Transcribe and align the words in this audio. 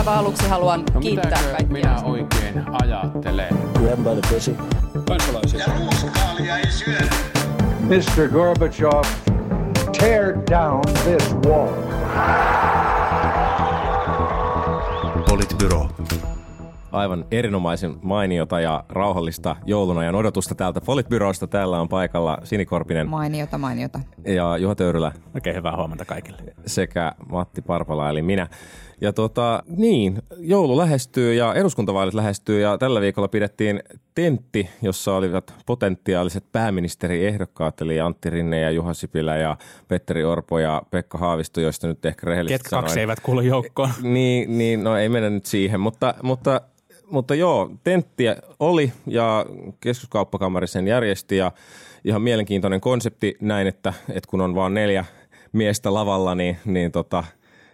aivan 0.00 0.14
aluksi 0.18 0.48
haluan 0.48 0.82
No 0.94 1.00
kiittää 1.00 1.30
kaikkia. 1.42 1.66
minä 1.72 2.00
oikein 2.04 2.64
ajattelen? 2.82 3.48
Grab 3.74 3.98
by 3.98 4.20
the 4.20 4.34
pussy. 4.34 4.56
Kansalaisia. 5.08 5.60
Ja 5.60 5.66
ruuskaalia 5.78 6.58
ei 6.58 6.70
syödä. 6.70 7.06
Mr. 7.80 8.28
Gorbachev, 8.32 9.02
tear 9.98 10.34
down 10.50 10.80
this 11.04 11.34
wall. 11.46 11.68
Politbyro. 15.28 15.88
Aivan 16.92 17.24
erinomaisen 17.30 17.94
mainiota 18.02 18.60
ja 18.60 18.84
rauhallista 18.88 19.56
joulunajan 19.66 20.14
odotusta 20.14 20.54
täältä 20.54 20.80
Politbyrosta. 20.80 21.46
Täällä 21.46 21.80
on 21.80 21.88
paikalla 21.88 22.38
Sini 22.44 22.66
Korpinen 22.66 23.08
Mainiota, 23.08 23.58
mainiota. 23.58 24.00
ja 24.26 24.56
Juha 24.58 24.74
Töyrylä 24.74 25.12
Oikein 25.34 25.56
hyvää 25.56 25.76
huomenta 25.76 26.04
kaikille. 26.04 26.38
sekä 26.66 27.12
Matti 27.30 27.62
Parpala 27.62 28.10
eli 28.10 28.22
minä. 28.22 28.46
Ja 29.00 29.12
tota, 29.12 29.62
niin, 29.76 30.22
joulu 30.38 30.76
lähestyy 30.76 31.34
ja 31.34 31.54
eduskuntavaalit 31.54 32.14
lähestyy 32.14 32.60
ja 32.60 32.78
tällä 32.78 33.00
viikolla 33.00 33.28
pidettiin 33.28 33.82
tentti, 34.14 34.70
jossa 34.82 35.14
olivat 35.14 35.54
potentiaaliset 35.66 36.44
pääministeriehdokkaat, 36.52 37.80
eli 37.80 38.00
Antti 38.00 38.30
Rinne 38.30 38.60
ja 38.60 38.70
Juha 38.70 38.94
Sipilä 38.94 39.36
ja 39.36 39.56
Petteri 39.88 40.24
Orpo 40.24 40.58
ja 40.58 40.82
Pekka 40.90 41.18
Haavisto, 41.18 41.60
joista 41.60 41.86
nyt 41.86 42.04
ehkä 42.06 42.26
rehellisesti 42.26 42.62
Ketkä 42.62 42.76
kaksi 42.80 43.00
eivät 43.00 43.20
kuulu 43.20 43.40
joukkoon? 43.40 43.90
niin, 44.02 44.58
niin, 44.58 44.84
no 44.84 44.96
ei 44.96 45.08
mennä 45.08 45.30
nyt 45.30 45.46
siihen, 45.46 45.80
mutta, 45.80 46.14
mutta, 46.22 46.60
mutta 47.10 47.34
joo, 47.34 47.70
tenttiä 47.84 48.36
oli 48.58 48.92
ja 49.06 49.46
keskuskauppakamari 49.80 50.66
sen 50.66 50.88
järjesti 50.88 51.36
ja 51.36 51.52
ihan 52.04 52.22
mielenkiintoinen 52.22 52.80
konsepti 52.80 53.36
näin, 53.40 53.66
että, 53.66 53.92
että 54.08 54.30
kun 54.30 54.40
on 54.40 54.54
vain 54.54 54.74
neljä 54.74 55.04
miestä 55.52 55.94
lavalla, 55.94 56.34
niin, 56.34 56.56
niin, 56.64 56.92
tota, 56.92 57.24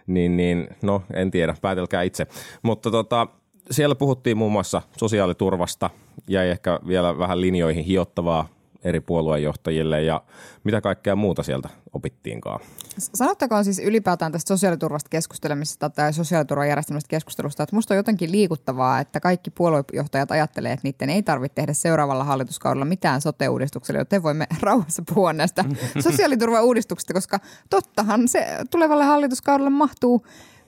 niin, 0.07 0.37
niin 0.37 0.67
no 0.81 1.03
en 1.13 1.31
tiedä, 1.31 1.55
päätelkää 1.61 2.01
itse. 2.01 2.27
Mutta 2.61 2.91
tota, 2.91 3.27
siellä 3.71 3.95
puhuttiin 3.95 4.37
muun 4.37 4.51
muassa 4.51 4.81
sosiaaliturvasta 4.97 5.89
ja 6.27 6.43
ehkä 6.43 6.79
vielä 6.87 7.17
vähän 7.17 7.41
linjoihin 7.41 7.83
hiottavaa 7.83 8.56
eri 8.83 8.99
puoluejohtajille 8.99 10.03
ja 10.03 10.21
mitä 10.63 10.81
kaikkea 10.81 11.15
muuta 11.15 11.43
sieltä 11.43 11.69
opittiinkaan. 11.93 12.59
Sanottakoon 12.97 13.63
siis 13.63 13.79
ylipäätään 13.79 14.31
tästä 14.31 14.47
sosiaaliturvasta 14.47 15.09
keskustelemisesta 15.09 15.89
tai 15.89 16.13
sosiaaliturvajärjestelmästä 16.13 17.07
keskustelusta, 17.09 17.63
että 17.63 17.75
musta 17.75 17.93
on 17.93 17.97
jotenkin 17.97 18.31
liikuttavaa, 18.31 18.99
että 18.99 19.19
kaikki 19.19 19.51
puoluejohtajat 19.51 20.31
ajattelee, 20.31 20.71
että 20.71 20.87
niiden 20.87 21.09
ei 21.09 21.23
tarvitse 21.23 21.55
tehdä 21.55 21.73
seuraavalla 21.73 22.23
hallituskaudella 22.23 22.85
mitään 22.85 23.21
sote-uudistukselle, 23.21 23.99
joten 23.99 24.23
voimme 24.23 24.47
rauhassa 24.61 25.03
puhua 25.13 25.33
näistä 25.33 25.65
sosiaaliturvauudistuksista, 26.03 27.13
koska 27.13 27.39
tottahan 27.69 28.27
se 28.27 28.47
tulevalle 28.71 29.03
hallituskaudelle 29.03 29.69
mahtuu 29.69 30.25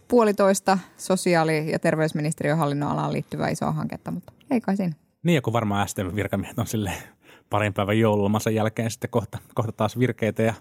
puolitoista 0.07 0.77
sosiaali- 0.97 1.71
ja 1.71 1.79
terveysministeriön 1.79 2.57
hallinnon 2.57 2.91
alaan 2.91 3.13
liittyvää 3.13 3.49
isoa 3.49 3.71
hanketta, 3.71 4.11
mutta 4.11 4.33
ei 4.51 4.61
kai 4.61 4.77
siinä. 4.77 4.93
Niin, 5.23 5.35
ja 5.35 5.41
kun 5.41 5.53
varmaan 5.53 5.87
STM 5.87 6.15
virkamiehet 6.15 6.59
on 6.59 6.67
sille 6.67 6.91
parin 7.49 7.73
päivän 7.73 7.99
joululomansa 7.99 8.49
jälkeen 8.49 8.91
sitten 8.91 9.09
kohta, 9.09 9.37
kohta 9.55 9.71
taas 9.71 9.99
virkeitä 9.99 10.43
ja 10.43 10.53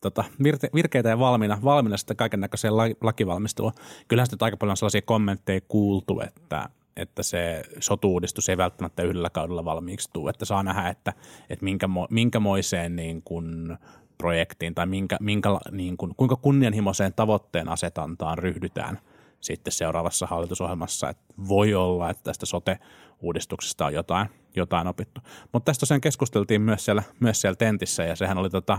tota, 0.00 0.24
virte, 0.42 0.70
virkeitä 0.74 1.08
ja 1.08 1.18
valmiina, 1.18 1.58
valmiina 1.64 1.96
sitten 1.96 2.16
kaiken 2.16 2.40
näköiseen 2.40 2.76
lakivalmisteluun. 3.02 3.72
Kyllähän 4.08 4.26
sitten 4.26 4.46
aika 4.46 4.56
paljon 4.56 4.70
on 4.70 4.76
sellaisia 4.76 5.02
kommentteja 5.02 5.60
kuultu, 5.68 6.20
että, 6.20 6.68
että 6.96 7.22
se 7.22 7.62
sotuudistus 7.80 8.48
ei 8.48 8.56
välttämättä 8.56 9.02
yhdellä 9.02 9.30
kaudella 9.30 9.64
valmiiksi 9.64 10.10
tule, 10.12 10.30
että 10.30 10.44
saa 10.44 10.62
nähdä, 10.62 10.88
että, 10.88 11.12
että 11.50 11.64
minkä, 11.64 11.88
minkämoiseen 12.10 12.96
niin 12.96 13.22
kuin 13.22 13.78
projektiin 14.18 14.74
tai 14.74 14.86
minkä, 14.86 15.16
minkä, 15.20 15.48
niin 15.70 15.96
kuin, 15.96 16.14
kuinka 16.16 16.36
kunnianhimoiseen 16.36 17.12
tavoitteen 17.14 17.68
asetantaan 17.68 18.38
ryhdytään 18.38 18.98
sitten 19.40 19.72
seuraavassa 19.72 20.26
hallitusohjelmassa. 20.26 21.08
Että 21.08 21.34
voi 21.48 21.74
olla, 21.74 22.10
että 22.10 22.22
tästä 22.22 22.46
sote-uudistuksesta 22.46 23.86
on 23.86 23.94
jotain, 23.94 24.28
jotain 24.56 24.86
opittu. 24.86 25.20
Mutta 25.52 25.64
tästä 25.64 25.80
tosiaan 25.80 26.00
keskusteltiin 26.00 26.62
myös 26.62 26.84
siellä, 26.84 27.02
myös 27.20 27.40
siellä 27.40 27.56
tentissä 27.56 28.04
ja 28.04 28.16
sehän 28.16 28.38
oli 28.38 28.50
tota, 28.50 28.78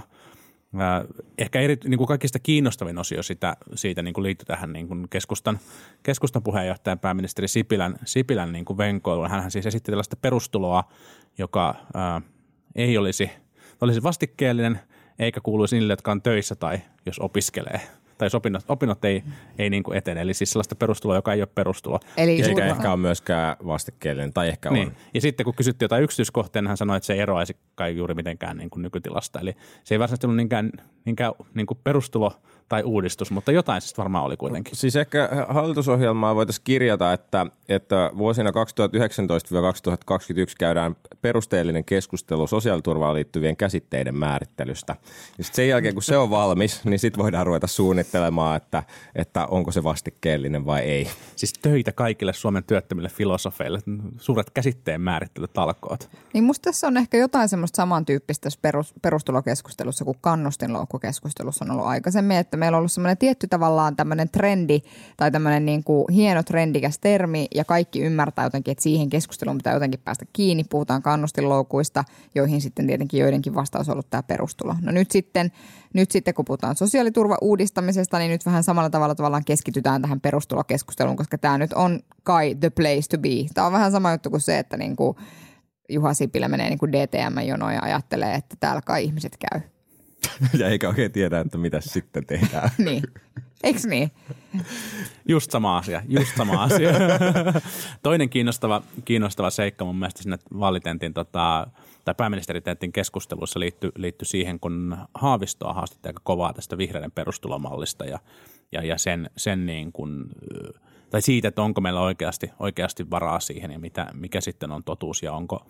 ehkä 1.37 1.59
eri, 1.59 1.77
niin 1.83 1.97
kuin 1.97 2.07
kaikista 2.07 2.39
kiinnostavin 2.39 2.97
osio 2.97 3.23
sitä, 3.23 3.57
siitä 3.75 4.01
niin 4.01 4.13
kuin 4.13 4.23
liittyi 4.23 4.45
tähän 4.45 4.73
niin 4.73 4.87
kuin 4.87 5.09
keskustan, 5.09 5.59
keskustan 6.03 6.43
puheenjohtajan 6.43 6.99
pääministeri 6.99 7.47
Sipilän, 7.47 7.95
Sipilän 8.05 8.51
niin 8.51 8.65
kuin 8.65 8.77
venkoiluun. 8.77 9.29
Hän 9.29 9.51
siis 9.51 9.65
esitti 9.65 9.91
tällaista 9.91 10.15
perustuloa, 10.15 10.83
joka 11.37 11.75
ää, 11.93 12.21
ei 12.75 12.97
olisi, 12.97 13.31
olisi 13.81 14.03
vastikkeellinen 14.03 14.79
eikä 15.19 15.41
kuuluisi 15.41 15.75
niille, 15.75 15.93
jotka 15.93 16.11
on 16.11 16.21
töissä 16.21 16.55
tai 16.55 16.79
jos 17.05 17.19
opiskelee 17.19 17.81
tai 18.17 18.25
jos 18.25 18.35
opinnot, 18.35 18.63
opinnot 18.67 19.05
ei, 19.05 19.23
ei 19.59 19.69
niin 19.69 19.83
kuin 19.83 19.97
etene. 19.97 20.21
Eli 20.21 20.33
siis 20.33 20.51
sellaista 20.51 20.75
perustuloa, 20.75 21.15
joka 21.15 21.33
ei 21.33 21.41
ole 21.41 21.49
perustulo. 21.55 21.99
Eli 22.17 22.41
Eikä 22.41 22.65
ehkä 22.65 22.89
ole 22.89 22.97
myöskään 22.97 23.55
vastikkeellinen, 23.65 24.33
tai 24.33 24.47
ehkä 24.47 24.69
Niin. 24.69 24.87
on. 24.87 24.93
Ja 25.13 25.21
sitten 25.21 25.43
kun 25.43 25.53
kysyttiin 25.55 25.85
jotain 25.85 26.03
yksityiskohtia, 26.03 26.61
niin 26.61 26.67
hän 26.67 26.77
sanoi, 26.77 26.97
että 26.97 27.07
se 27.07 27.13
ei 27.13 27.19
eroaisi 27.19 27.57
kai 27.75 27.97
juuri 27.97 28.13
mitenkään 28.13 28.57
niin 28.57 28.69
kuin 28.69 28.81
nykytilasta. 28.83 29.39
Eli 29.39 29.55
se 29.83 29.95
ei 29.95 29.99
varsinaisesti 29.99 30.27
ollut 30.27 30.37
niinkään, 30.37 30.71
niinkään 31.05 31.33
niin 31.53 31.67
kuin 31.67 31.79
perustulo 31.83 32.31
tai 32.69 32.83
uudistus, 32.83 33.31
mutta 33.31 33.51
jotain 33.51 33.81
se 33.81 33.87
sitten 33.87 34.03
varmaan 34.03 34.25
oli 34.25 34.37
kuitenkin. 34.37 34.75
Siis 34.75 34.95
ehkä 34.95 35.29
hallitusohjelmaa 35.49 36.35
voitaisiin 36.35 36.63
kirjata, 36.63 37.13
että, 37.13 37.45
että 37.69 38.11
vuosina 38.17 38.51
2019-2021 38.51 38.53
käydään 40.59 40.95
perusteellinen 41.21 41.85
keskustelu 41.85 42.47
sosiaaliturvaan 42.47 43.15
liittyvien 43.15 43.57
käsitteiden 43.57 44.15
määrittelystä. 44.15 44.95
Ja 45.37 45.43
sit 45.43 45.55
sen 45.55 45.67
jälkeen, 45.67 45.93
kun 45.93 46.03
se 46.03 46.17
on 46.17 46.29
valmis, 46.29 46.85
niin 46.85 46.99
sitten 46.99 47.23
voidaan 47.23 47.45
ruveta 47.45 47.67
suunnittelemaan, 48.07 48.57
että, 48.57 48.83
että 49.15 49.45
onko 49.45 49.71
se 49.71 49.83
vastikkeellinen 49.83 50.65
vai 50.65 50.81
ei. 50.81 51.07
Siis 51.35 51.53
töitä 51.53 51.91
kaikille 51.91 52.33
Suomen 52.33 52.63
työttömille 52.63 53.09
filosofeille, 53.09 53.79
suuret 54.17 54.49
käsitteen 54.49 55.01
määrittelytalkoot. 55.01 56.09
Niin 56.33 56.43
musta 56.43 56.63
tässä 56.63 56.87
on 56.87 56.97
ehkä 56.97 57.17
jotain 57.17 57.49
semmoista 57.49 57.75
samantyyppistä 57.75 58.43
tässä 58.43 58.59
perus, 58.61 58.93
perustulokeskustelussa 59.01 60.05
kuin 60.05 60.17
kannustinloukkukeskustelussa 60.21 61.65
on 61.65 61.71
ollut 61.71 61.85
aikaisemmin, 61.85 62.37
että 62.37 62.57
meillä 62.57 62.75
on 62.75 62.79
ollut 62.79 62.91
semmoinen 62.91 63.17
tietty 63.17 63.47
tavallaan 63.47 63.95
tämmöinen 63.95 64.29
trendi 64.29 64.81
tai 65.17 65.31
tämmöinen 65.31 65.65
niin 65.65 65.83
kuin 65.83 66.05
hieno 66.13 66.43
trendikäs 66.43 66.99
termi 66.99 67.47
ja 67.55 67.65
kaikki 67.65 68.01
ymmärtää 68.01 68.45
jotenkin, 68.45 68.71
että 68.71 68.83
siihen 68.83 69.09
keskusteluun 69.09 69.57
pitää 69.57 69.73
jotenkin 69.73 69.99
päästä 70.05 70.25
kiinni. 70.33 70.63
Puhutaan 70.63 71.01
kannustinloukuista, 71.01 72.03
joihin 72.35 72.61
sitten 72.61 72.87
tietenkin 72.87 73.19
joidenkin 73.19 73.55
vastaus 73.55 73.89
on 73.89 73.93
ollut 73.93 74.09
tämä 74.09 74.23
perustulo. 74.23 74.75
No 74.81 74.91
nyt 74.91 75.11
sitten, 75.11 75.51
nyt 75.93 76.11
sitten 76.11 76.33
kun 76.33 76.45
puhutaan 76.45 76.75
sosiaaliturvan 76.75 77.37
uudistamisesta, 77.41 78.19
niin 78.19 78.31
nyt 78.31 78.45
vähän 78.45 78.63
samalla 78.63 78.89
tavalla 78.89 79.15
tavallaan 79.15 79.45
keskitytään 79.45 80.01
tähän 80.01 80.21
perustulokeskusteluun, 80.21 81.17
koska 81.17 81.37
tämä 81.37 81.57
nyt 81.57 81.73
on 81.73 81.99
kai 82.23 82.55
the 82.55 82.69
place 82.69 83.07
to 83.09 83.17
be. 83.17 83.29
Tämä 83.53 83.67
on 83.67 83.73
vähän 83.73 83.91
sama 83.91 84.11
juttu 84.11 84.29
kuin 84.29 84.41
se, 84.41 84.59
että 84.59 84.77
niin 84.77 84.95
kuin 84.95 85.17
Juha 85.89 86.13
Sipilä 86.13 86.47
menee 86.47 86.69
niin 86.69 86.79
kuin 86.79 86.91
DTM-jonoon 86.91 87.73
ja 87.73 87.81
ajattelee, 87.81 88.35
että 88.35 88.55
täällä 88.59 88.81
kai 88.81 89.03
ihmiset 89.03 89.37
käy. 89.37 89.61
Ja 90.59 90.67
eikä 90.69 90.89
oikein 90.89 91.11
tiedä, 91.11 91.39
että 91.39 91.57
mitä 91.57 91.81
sitten 91.81 92.25
tehdään. 92.25 92.69
Niin. 92.85 93.03
Eiks 93.63 93.85
niin? 93.85 94.11
Just 95.27 95.51
sama 95.51 95.77
asia, 95.77 96.01
just 96.07 96.35
sama 96.37 96.63
asia. 96.63 96.91
Toinen 98.03 98.29
kiinnostava, 98.29 98.81
kiinnostava 99.05 99.49
seikka 99.49 99.85
mun 99.85 99.95
mielestä 99.95 100.23
sinne 100.23 100.37
vaalitentin 100.59 101.13
tota, 101.13 101.67
tai 102.07 102.15
pääministeritentin 102.15 102.91
keskustelussa 102.91 103.59
liittyi, 103.59 103.91
liittyi 103.95 104.25
siihen, 104.25 104.59
kun 104.59 104.97
Haavistoa 105.13 105.73
haastettiin 105.73 106.09
aika 106.09 106.21
kovaa 106.23 106.53
tästä 106.53 106.77
vihreiden 106.77 107.11
perustulomallista 107.11 108.05
ja, 108.05 108.19
ja, 108.71 108.83
ja 108.83 108.97
sen, 108.97 109.29
sen 109.37 109.65
niin 109.65 109.91
kuin, 109.91 110.25
tai 111.09 111.21
siitä, 111.21 111.47
että 111.47 111.61
onko 111.61 111.81
meillä 111.81 112.01
oikeasti, 112.01 112.51
oikeasti 112.59 113.09
varaa 113.09 113.39
siihen 113.39 113.71
ja 113.71 113.79
mitä, 113.79 114.07
mikä 114.13 114.41
sitten 114.41 114.71
on 114.71 114.83
totuus 114.83 115.23
ja 115.23 115.33
onko, 115.33 115.65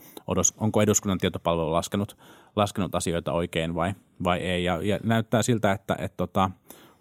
onko 0.58 0.82
eduskunnan 0.82 1.18
tietopalvelu 1.18 1.72
laskenut, 1.72 2.18
laskenut 2.56 2.96
asioita 2.96 3.32
oikein 3.32 3.76
vai, 3.76 3.94
vai 4.24 4.40
ei. 4.40 4.64
Ja, 4.64 4.80
ja 4.82 5.00
näyttää 5.04 5.42
siltä, 5.42 5.72
että, 5.72 5.96
että 6.00 6.18
tota, 6.18 6.52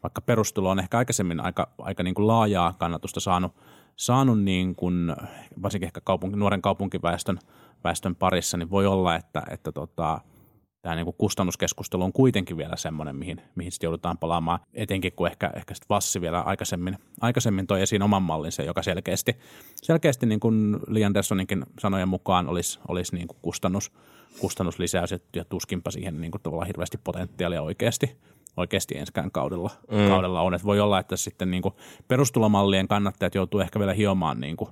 vaikka 0.02 0.20
perustulo 0.20 0.70
on 0.70 0.78
ehkä 0.78 0.98
aikaisemmin 0.98 1.40
aika, 1.40 1.68
aika 1.78 2.02
niin 2.02 2.14
kuin 2.14 2.26
laajaa 2.26 2.74
kannatusta 2.78 3.20
saanut, 3.20 3.52
saanut 3.96 4.42
niin 4.42 4.76
kuin, 4.76 5.16
varsinkin 5.62 5.86
ehkä 5.86 6.00
kaupunki, 6.00 6.36
nuoren 6.36 6.62
kaupunkiväestön 6.62 7.38
väestön 7.84 8.16
parissa, 8.16 8.56
niin 8.56 8.70
voi 8.70 8.86
olla, 8.86 9.16
että, 9.16 9.42
että 9.50 9.72
tota, 9.72 10.20
tämä 10.82 10.94
niin 10.94 11.04
kuin 11.04 11.16
kustannuskeskustelu 11.18 12.04
on 12.04 12.12
kuitenkin 12.12 12.56
vielä 12.56 12.76
semmoinen, 12.76 13.16
mihin, 13.16 13.40
mihin 13.54 13.72
sitten 13.72 13.86
joudutaan 13.86 14.18
palaamaan, 14.18 14.58
etenkin 14.74 15.12
kun 15.12 15.26
ehkä, 15.26 15.50
ehkä 15.56 15.74
sit 15.74 15.88
Vassi 15.88 16.20
vielä 16.20 16.40
aikaisemmin, 16.40 16.98
aikaisemmin 17.20 17.66
toi 17.66 17.82
esiin 17.82 18.02
oman 18.02 18.22
mallinsa, 18.22 18.62
joka 18.62 18.82
selkeästi, 18.82 19.36
selkeästi 19.76 20.26
niin 20.26 20.40
kuin 20.40 20.76
Li 20.86 21.04
Anderssoninkin 21.04 21.64
sanojen 21.80 22.08
mukaan 22.08 22.48
olisi, 22.48 22.78
olisi 22.88 23.16
niin 23.16 23.28
kuin 23.28 23.38
kustannus, 23.42 23.92
kustannuslisäys 24.40 25.10
ja 25.36 25.44
tuskinpa 25.44 25.90
siihen 25.90 26.20
niin 26.20 26.30
kuin 26.30 26.42
tavallaan 26.42 26.66
hirveästi 26.66 26.98
potentiaalia 27.04 27.62
oikeasti, 27.62 28.16
oikeasti 28.56 28.98
ensikään 28.98 29.30
kaudella, 29.30 29.70
mm. 29.90 30.08
kaudella 30.08 30.40
on. 30.40 30.54
Että 30.54 30.66
voi 30.66 30.80
olla, 30.80 30.98
että 30.98 31.16
sitten 31.16 31.50
niin 31.50 31.62
kuin 31.62 31.74
perustulomallien 32.08 32.88
kannattajat 32.88 33.34
joutuu 33.34 33.60
ehkä 33.60 33.78
vielä 33.78 33.92
hiomaan 33.92 34.40
niin 34.40 34.56
kuin 34.56 34.70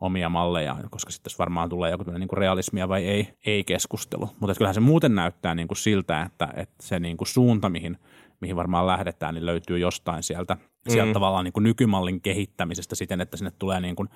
omia 0.00 0.28
malleja, 0.28 0.76
koska 0.90 1.12
sitten 1.12 1.32
varmaan 1.38 1.68
tulee 1.68 1.90
joku 1.90 2.04
niin 2.10 2.28
kuin 2.28 2.38
realismia 2.38 2.88
vai 2.88 3.04
ei, 3.04 3.28
ei 3.46 3.64
keskustelu. 3.64 4.28
Mutta 4.40 4.54
kyllähän 4.54 4.74
se 4.74 4.80
muuten 4.80 5.14
näyttää 5.14 5.54
niin 5.54 5.68
kuin 5.68 5.78
siltä, 5.78 6.22
että, 6.22 6.48
että 6.56 6.74
se 6.82 7.00
niin 7.00 7.16
kuin 7.16 7.28
suunta, 7.28 7.68
mihin, 7.68 7.98
mihin 8.40 8.56
varmaan 8.56 8.86
lähdetään, 8.86 9.34
niin 9.34 9.46
löytyy 9.46 9.78
jostain 9.78 10.22
sieltä, 10.22 10.56
sieltä 10.88 11.12
tavallaan 11.12 11.44
niin 11.44 11.52
kuin 11.52 11.64
nykymallin 11.64 12.20
kehittämisestä 12.20 12.94
siten, 12.94 13.20
että 13.20 13.36
sinne 13.36 13.52
tulee 13.58 13.80
niin 13.80 13.96
kuin, 13.96 14.08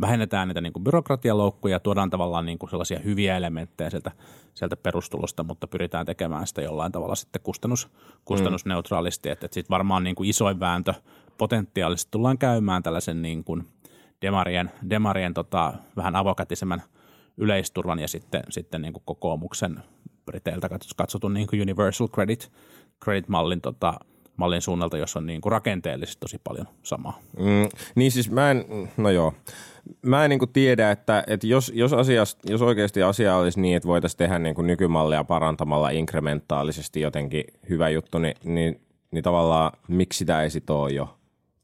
vähennetään 0.00 0.48
niitä 0.48 0.60
niin 0.60 0.72
kuin 0.72 0.84
byrokratialoukkuja, 0.84 1.80
tuodaan 1.80 2.10
tavallaan 2.10 2.46
niin 2.46 2.58
kuin 2.58 2.70
sellaisia 2.70 2.98
hyviä 2.98 3.36
elementtejä 3.36 3.90
sieltä, 3.90 4.10
sieltä 4.54 4.76
perustulosta, 4.76 5.44
mutta 5.44 5.66
pyritään 5.66 6.06
tekemään 6.06 6.46
sitä 6.46 6.62
jollain 6.62 6.92
tavalla 6.92 7.14
sitten 7.14 7.42
kustannus, 7.42 7.88
kustannusneutraalisti, 8.24 9.28
että, 9.28 9.46
että 9.46 9.54
sitten 9.54 9.74
varmaan 9.74 10.04
niin 10.04 10.14
kuin 10.14 10.28
isoin 10.28 10.60
vääntö 10.60 10.94
potentiaalisesti 11.38 12.10
tullaan 12.10 12.38
käymään 12.38 12.82
tällaisen 12.82 13.22
niin 13.22 13.44
kuin 13.44 13.68
demarien, 14.22 14.70
demarien 14.90 15.34
tota, 15.34 15.74
vähän 15.96 16.16
avokätisemmän 16.16 16.82
yleisturvan 17.36 17.98
ja 17.98 18.08
sitten, 18.08 18.42
sitten 18.48 18.82
niin 18.82 18.92
kuin 18.92 19.02
kokoomuksen 19.04 19.82
Briteiltä 20.24 20.68
katsotun 20.96 21.34
niin 21.34 21.46
kuin 21.46 21.62
universal 21.62 22.08
credit, 22.08 22.52
credit-mallin 23.04 23.60
tota, 23.60 23.94
mallin 24.36 24.62
suunnalta, 24.62 24.98
jossa 24.98 25.18
on 25.18 25.26
niin 25.26 25.40
kuin 25.40 25.52
rakenteellisesti 25.52 26.20
tosi 26.20 26.40
paljon 26.44 26.66
samaa. 26.82 27.18
Mm, 27.38 27.68
niin 27.94 28.12
siis 28.12 28.30
mä 28.30 28.50
en, 28.50 28.64
no 28.96 29.10
joo, 29.10 29.34
mä 30.02 30.24
en 30.24 30.30
niin 30.30 30.38
kuin 30.38 30.52
tiedä, 30.52 30.90
että, 30.90 31.24
että 31.26 31.46
jos, 31.46 31.72
jos, 31.74 31.92
asias, 31.92 32.38
jos 32.44 32.62
oikeasti 32.62 33.02
asia 33.02 33.36
olisi 33.36 33.60
niin, 33.60 33.76
että 33.76 33.88
voitaisiin 33.88 34.18
tehdä 34.18 34.38
niin 34.38 34.54
kuin 34.54 34.66
nykymallia 34.66 35.24
parantamalla 35.24 35.90
inkrementaalisesti 35.90 37.00
jotenkin 37.00 37.44
hyvä 37.68 37.88
juttu, 37.88 38.18
niin, 38.18 38.34
niin, 38.44 38.80
niin 39.10 39.24
tavallaan 39.24 39.72
miksi 39.88 40.18
sitä 40.18 40.42
ei 40.42 40.50
sit 40.50 40.70
ole 40.70 40.92
jo 40.92 41.18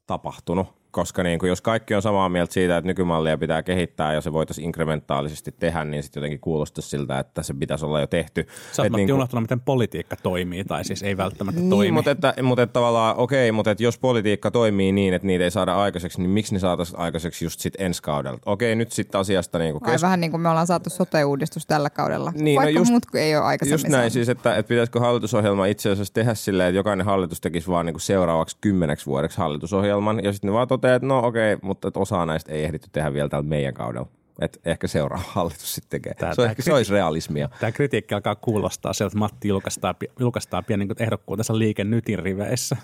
tapahtunut? 0.07 0.78
Koska 0.91 1.23
niin 1.23 1.39
kuin 1.39 1.49
jos 1.49 1.61
kaikki 1.61 1.95
on 1.95 2.01
samaa 2.01 2.29
mieltä 2.29 2.53
siitä, 2.53 2.77
että 2.77 2.87
nykymallia 2.87 3.37
pitää 3.37 3.63
kehittää 3.63 4.13
ja 4.13 4.21
se 4.21 4.33
voitaisiin 4.33 4.65
inkrementaalisesti 4.65 5.51
tehdä, 5.59 5.85
niin 5.85 6.03
sitten 6.03 6.21
jotenkin 6.21 6.39
kuulostaa 6.39 6.81
siltä, 6.81 7.19
että 7.19 7.43
se 7.43 7.53
pitäisi 7.53 7.85
olla 7.85 7.99
jo 7.99 8.07
tehty. 8.07 8.47
Sä 8.71 8.81
oot 8.81 8.91
niin 8.91 9.07
kuin... 9.07 9.15
unohtanut, 9.15 9.43
miten 9.43 9.59
politiikka 9.59 10.15
toimii, 10.15 10.63
tai 10.63 10.85
siis 10.85 11.03
ei 11.03 11.17
välttämättä 11.17 11.61
niin, 11.61 11.69
toimi. 11.69 11.91
Mutta, 11.91 12.11
että, 12.11 12.33
mutta 12.43 12.63
että 12.63 12.73
tavallaan, 12.73 13.15
okei, 13.17 13.51
mutta 13.51 13.71
että 13.71 13.83
jos 13.83 13.99
politiikka 13.99 14.51
toimii 14.51 14.91
niin, 14.91 15.13
että 15.13 15.27
niitä 15.27 15.43
ei 15.43 15.51
saada 15.51 15.75
aikaiseksi, 15.75 16.21
niin 16.21 16.29
miksi 16.29 16.53
ne 16.53 16.59
saataisiin 16.59 16.99
aikaiseksi 16.99 17.45
just 17.45 17.59
sitten 17.59 17.85
ensi 17.85 18.01
kaudella? 18.01 18.39
Okei, 18.45 18.75
nyt 18.75 18.91
sitten 18.91 19.21
asiasta 19.21 19.59
niin 19.59 19.71
kuin 19.71 19.83
kes... 19.83 20.01
vähän 20.01 20.21
niin 20.21 20.31
kuin 20.31 20.41
me 20.41 20.49
ollaan 20.49 20.67
saatu 20.67 20.89
sote-uudistus 20.89 21.65
tällä 21.65 21.89
kaudella, 21.89 22.31
niin, 22.35 22.55
no 22.55 22.61
vaikka 22.61 22.73
no 22.73 22.81
just, 22.81 22.91
muut 22.91 23.15
ei 23.15 23.35
ole 23.35 23.45
aikaisemmin 23.45 23.73
Just 23.73 23.83
näin 23.83 23.93
saanut. 23.93 24.13
siis, 24.13 24.29
että, 24.29 24.55
että 24.55 24.69
pitäisikö 24.69 24.99
hallitusohjelma 24.99 25.65
itse 25.65 25.89
asiassa 25.89 26.13
tehdä 26.13 26.33
silleen, 26.33 26.69
että 26.69 26.79
jokainen 26.79 27.05
hallitus 27.05 27.41
tekisi 27.41 27.67
vaan 27.67 27.85
niin 27.85 27.93
kuin 27.93 28.01
seuraavaksi 28.01 28.57
kymmeneksi 28.61 29.05
vuodeksi 29.05 29.37
hallitusohjelman, 29.37 30.23
ja 30.23 30.33
sitten 30.33 30.47
ne 30.47 30.53
vaan 30.53 30.67
toteaa, 30.79 30.95
että 30.95 31.07
no 31.07 31.25
okei, 31.25 31.57
mutta 31.61 31.87
että 31.87 31.99
osa 31.99 32.25
näistä 32.25 32.51
ei 32.51 32.63
ehditty 32.63 32.89
tehdä 32.91 33.13
vielä 33.13 33.29
tällä 33.29 33.47
meidän 33.47 33.73
kaudella. 33.73 34.07
Et 34.41 34.59
ehkä 34.65 34.87
seuraava 34.87 35.23
hallitus 35.35 35.75
sitten 35.75 35.89
tekee. 35.89 36.13
Tää, 36.13 36.35
se, 36.35 36.41
on 36.41 36.47
ehkä, 36.49 36.61
kriti- 36.61 36.65
se 36.65 36.73
olisi 36.73 36.91
realismia. 36.91 37.49
Tämä 37.59 37.71
kritiikki 37.71 38.15
alkaa 38.15 38.35
kuulostaa 38.35 38.93
sieltä, 38.93 39.09
että 39.09 39.19
Matti 39.19 39.47
julkaistaan, 39.47 39.95
julkaistaan 40.19 40.65
pieni 40.65 40.85
niin 40.85 41.03
ehdokkuutensa 41.03 41.57
liike 41.57 41.83
nytin 41.83 42.19
riveissä. 42.19 42.77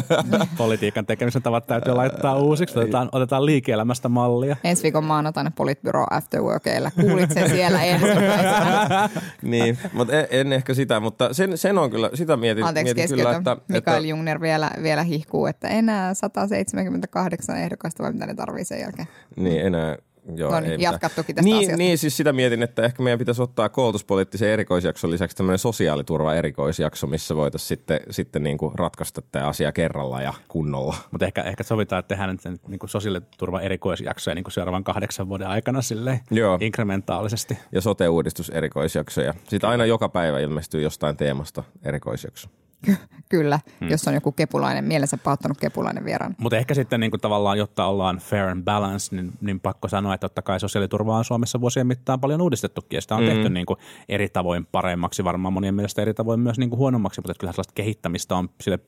Politiikan 0.58 1.06
tekemisen 1.06 1.42
tavat 1.42 1.66
täytyy 1.66 1.94
laittaa 1.94 2.38
uusiksi. 2.38 2.78
Otetaan, 2.78 3.08
otetaan 3.12 3.46
liike-elämästä 3.46 4.08
mallia. 4.08 4.56
Ensi 4.64 4.82
viikon 4.82 5.04
maanantaina 5.04 5.50
Politbyro 5.56 6.06
Afterworkeilla. 6.10 6.90
Kuulit 6.90 7.30
sen 7.30 7.50
siellä 7.50 7.82
ensimmäisenä. 7.82 9.08
niin, 9.42 9.78
mutta 9.92 10.12
en, 10.12 10.26
en, 10.30 10.52
ehkä 10.52 10.74
sitä, 10.74 11.00
mutta 11.00 11.34
sen, 11.34 11.58
sen 11.58 11.78
on 11.78 11.90
kyllä, 11.90 12.10
sitä 12.14 12.36
mietin, 12.36 12.64
Anteeksi, 12.64 12.94
mietin 12.94 13.16
kyllä, 13.16 13.36
että... 13.36 13.56
Mikael 13.68 13.96
että, 13.96 14.08
Jungner 14.08 14.40
vielä, 14.40 14.70
vielä 14.82 15.02
hihkuu, 15.02 15.46
että 15.46 15.68
enää 15.68 16.14
178 16.14 17.56
ehdokasta 17.56 18.02
vai 18.02 18.12
mitä 18.12 18.26
ne 18.26 18.34
tarvii 18.34 18.64
sen 18.64 18.80
jälkeen. 18.80 19.08
Niin, 19.36 19.66
enää 19.66 19.96
Joo, 20.36 20.50
no 20.50 20.60
niin, 20.60 20.80
jatka 20.80 21.08
toki 21.08 21.34
tästä 21.34 21.44
niin, 21.44 21.56
asiasta. 21.56 21.76
Niin, 21.76 21.98
siis 21.98 22.16
sitä 22.16 22.32
mietin, 22.32 22.62
että 22.62 22.82
ehkä 22.82 23.02
meidän 23.02 23.18
pitäisi 23.18 23.42
ottaa 23.42 23.68
koulutuspoliittisen 23.68 24.48
erikoisjakson 24.48 25.10
lisäksi 25.10 25.36
tämmöinen 25.36 25.58
sosiaaliturva 25.58 26.34
erikoisjakso, 26.34 27.06
missä 27.06 27.36
voitaisiin 27.36 27.68
sitten, 27.68 28.00
sitten 28.10 28.42
niin 28.42 28.58
kuin 28.58 28.74
ratkaista 28.74 29.22
tämä 29.22 29.46
asia 29.46 29.72
kerralla 29.72 30.22
ja 30.22 30.34
kunnolla. 30.48 30.96
Mutta 31.10 31.26
ehkä, 31.26 31.42
ehkä 31.42 31.62
sovitaan, 31.62 32.00
että 32.00 32.08
tehdään 32.08 32.30
nyt 32.44 32.60
niin 32.68 32.78
kuin 32.78 32.90
sosiaaliturva 32.90 33.60
erikoisjaksoja 33.60 34.34
niin 34.34 34.44
kuin 34.44 34.52
seuraavan 34.52 34.84
kahdeksan 34.84 35.28
vuoden 35.28 35.48
aikana 35.48 35.82
silleen 35.82 36.20
Joo. 36.30 36.58
inkrementaalisesti. 36.60 37.58
Ja 37.72 37.80
sote-uudistus 37.80 38.50
erikoisjaksoja. 38.50 39.34
Sitten 39.48 39.70
aina 39.70 39.84
joka 39.84 40.08
päivä 40.08 40.40
ilmestyy 40.40 40.82
jostain 40.82 41.16
teemasta 41.16 41.62
erikoisjakso. 41.84 42.48
Kyllä, 43.28 43.60
hmm. 43.80 43.90
jos 43.90 44.08
on 44.08 44.14
joku 44.14 44.32
kepulainen, 44.32 44.84
mielensä 44.84 45.18
pahoittanut 45.18 45.58
kepulainen 45.60 46.04
vieraan. 46.04 46.34
Mutta 46.38 46.56
ehkä 46.56 46.74
sitten 46.74 47.00
niin 47.00 47.10
kuin 47.10 47.20
tavallaan, 47.20 47.58
jotta 47.58 47.86
ollaan 47.86 48.18
fair 48.18 48.48
and 48.48 48.64
balance, 48.64 49.16
niin, 49.16 49.32
niin 49.40 49.60
pakko 49.60 49.88
sanoa, 49.88 50.14
että 50.14 50.28
totta 50.28 50.42
kai 50.42 50.60
sosiaaliturvaa 50.60 51.18
on 51.18 51.24
Suomessa 51.24 51.60
vuosien 51.60 51.86
mittaan 51.86 52.20
paljon 52.20 52.40
uudistettukin, 52.40 52.96
ja 52.96 53.00
sitä 53.00 53.14
on 53.14 53.24
hmm. 53.24 53.32
tehty 53.32 53.48
niin 53.48 53.66
kuin 53.66 53.78
eri 54.08 54.28
tavoin 54.28 54.66
paremmaksi, 54.72 55.24
varmaan 55.24 55.52
monien 55.52 55.74
mielestä 55.74 56.02
eri 56.02 56.14
tavoin 56.14 56.40
myös 56.40 56.58
niin 56.58 56.70
kuin 56.70 56.78
huonommaksi, 56.78 57.20
mutta 57.20 57.34
kyllä 57.40 57.52
sellaista 57.52 57.72
kehittämistä 57.74 58.36
on 58.36 58.50
sille 58.60 58.78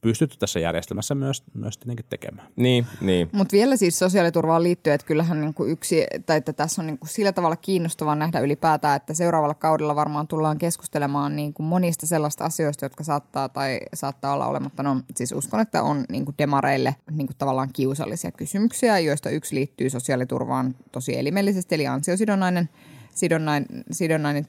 pystytty 0.00 0.36
tässä 0.38 0.60
järjestelmässä 0.60 1.14
myös, 1.14 1.42
myös 1.54 1.78
tietenkin 1.78 2.06
tekemään. 2.10 2.48
Niin, 2.56 2.86
niin. 3.00 3.28
Mutta 3.32 3.52
vielä 3.52 3.76
siis 3.76 3.98
sosiaaliturvaan 3.98 4.62
liittyen, 4.62 4.94
että 4.94 5.06
kyllähän 5.06 5.40
niin 5.40 5.54
kuin 5.54 5.70
yksi, 5.70 6.06
tai 6.26 6.36
että 6.36 6.52
tässä 6.52 6.82
on 6.82 6.86
niin 6.86 6.98
kuin 6.98 7.08
sillä 7.08 7.32
tavalla 7.32 7.56
kiinnostavaa 7.56 8.14
nähdä 8.14 8.40
ylipäätään, 8.40 8.96
että 8.96 9.14
seuraavalla 9.14 9.54
kaudella 9.54 9.96
varmaan 9.96 10.28
tullaan 10.28 10.58
keskustelemaan 10.58 11.36
niin 11.36 11.54
kuin 11.54 11.66
monista 11.66 12.06
sellaista 12.06 12.44
asioista, 12.44 12.84
jotka 12.84 13.04
saattaa 13.04 13.48
tai 13.48 13.80
saattaa 13.94 14.34
olla 14.34 14.46
olematta. 14.46 14.82
No, 14.82 15.00
siis 15.16 15.32
uskon, 15.32 15.60
että 15.60 15.82
on 15.82 16.04
niin 16.08 16.24
kuin 16.24 16.34
demareille 16.38 16.96
niin 17.10 17.26
kuin 17.26 17.36
tavallaan 17.38 17.70
kiusallisia 17.72 18.32
kysymyksiä, 18.32 18.98
joista 18.98 19.30
yksi 19.30 19.54
liittyy 19.54 19.90
sosiaaliturvaan 19.90 20.74
tosi 20.92 21.18
elimellisesti, 21.18 21.74
eli 21.74 21.86
ansiosidonnainen– 21.86 22.68
sidonnainen, 23.14 23.84
sidonnainen 23.90 24.46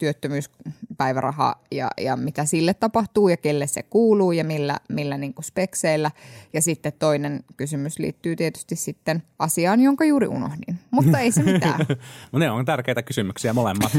työttömyyspäiväraha 1.01 1.55
ja, 1.71 1.89
ja 1.97 2.15
mitä 2.15 2.45
sille 2.45 2.73
tapahtuu 2.73 3.29
ja 3.29 3.37
kelle 3.37 3.67
se 3.67 3.83
kuuluu 3.83 4.31
ja 4.31 4.43
millä, 4.43 4.77
millä 4.89 5.17
niin 5.17 5.33
kuin 5.33 5.45
spekseillä. 5.45 6.11
Ja 6.53 6.61
sitten 6.61 6.93
toinen 6.99 7.43
kysymys 7.57 7.99
liittyy 7.99 8.35
tietysti 8.35 8.75
sitten 8.75 9.23
asiaan, 9.39 9.81
jonka 9.81 10.05
juuri 10.05 10.27
unohdin, 10.27 10.79
mutta 10.91 11.19
ei 11.19 11.31
se 11.31 11.43
mitään. 11.43 11.79
no 12.31 12.39
ne 12.39 12.51
on 12.51 12.65
tärkeitä 12.65 13.03
kysymyksiä 13.03 13.53
molemmat. 13.53 13.91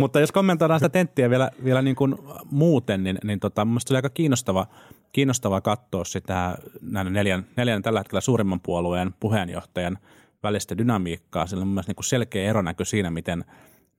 mutta 0.00 0.20
jos 0.20 0.32
kommentoidaan 0.32 0.80
sitä 0.80 0.88
tenttiä 0.88 1.30
vielä, 1.30 1.50
vielä 1.64 1.82
niin 1.82 1.96
kuin 1.96 2.14
muuten, 2.50 3.04
niin, 3.04 3.18
niin 3.24 3.40
tota, 3.40 3.64
mun 3.64 3.78
oli 3.90 3.96
aika 3.96 4.10
kiinnostava, 4.10 4.66
kiinnostava 5.12 5.60
katsoa 5.60 6.04
sitä 6.04 6.58
näiden 6.82 7.12
neljän, 7.12 7.46
neljän 7.56 7.82
tällä 7.82 8.00
hetkellä 8.00 8.20
suurimman 8.20 8.60
puolueen 8.60 9.14
puheenjohtajan– 9.20 9.98
välistä 10.44 10.78
dynamiikkaa. 10.78 11.46
Sillä 11.46 11.62
on 11.62 11.68
mun 11.68 11.82
niin 11.86 12.04
selkeä 12.04 12.50
ero 12.50 12.62
näkyy 12.62 12.86
siinä, 12.86 13.10
miten, 13.10 13.44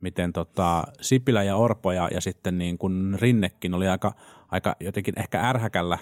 miten 0.05 0.33
tota 0.33 0.83
Sipilä 1.01 1.43
ja 1.43 1.55
Orpo 1.55 1.91
ja, 1.91 2.09
ja 2.13 2.21
sitten 2.21 2.57
niin 2.57 2.77
kuin 2.77 3.17
Rinnekin 3.19 3.73
oli 3.73 3.87
aika, 3.87 4.13
aika 4.51 4.75
jotenkin 4.79 5.19
ehkä 5.19 5.49
ärhäkällä, 5.49 5.97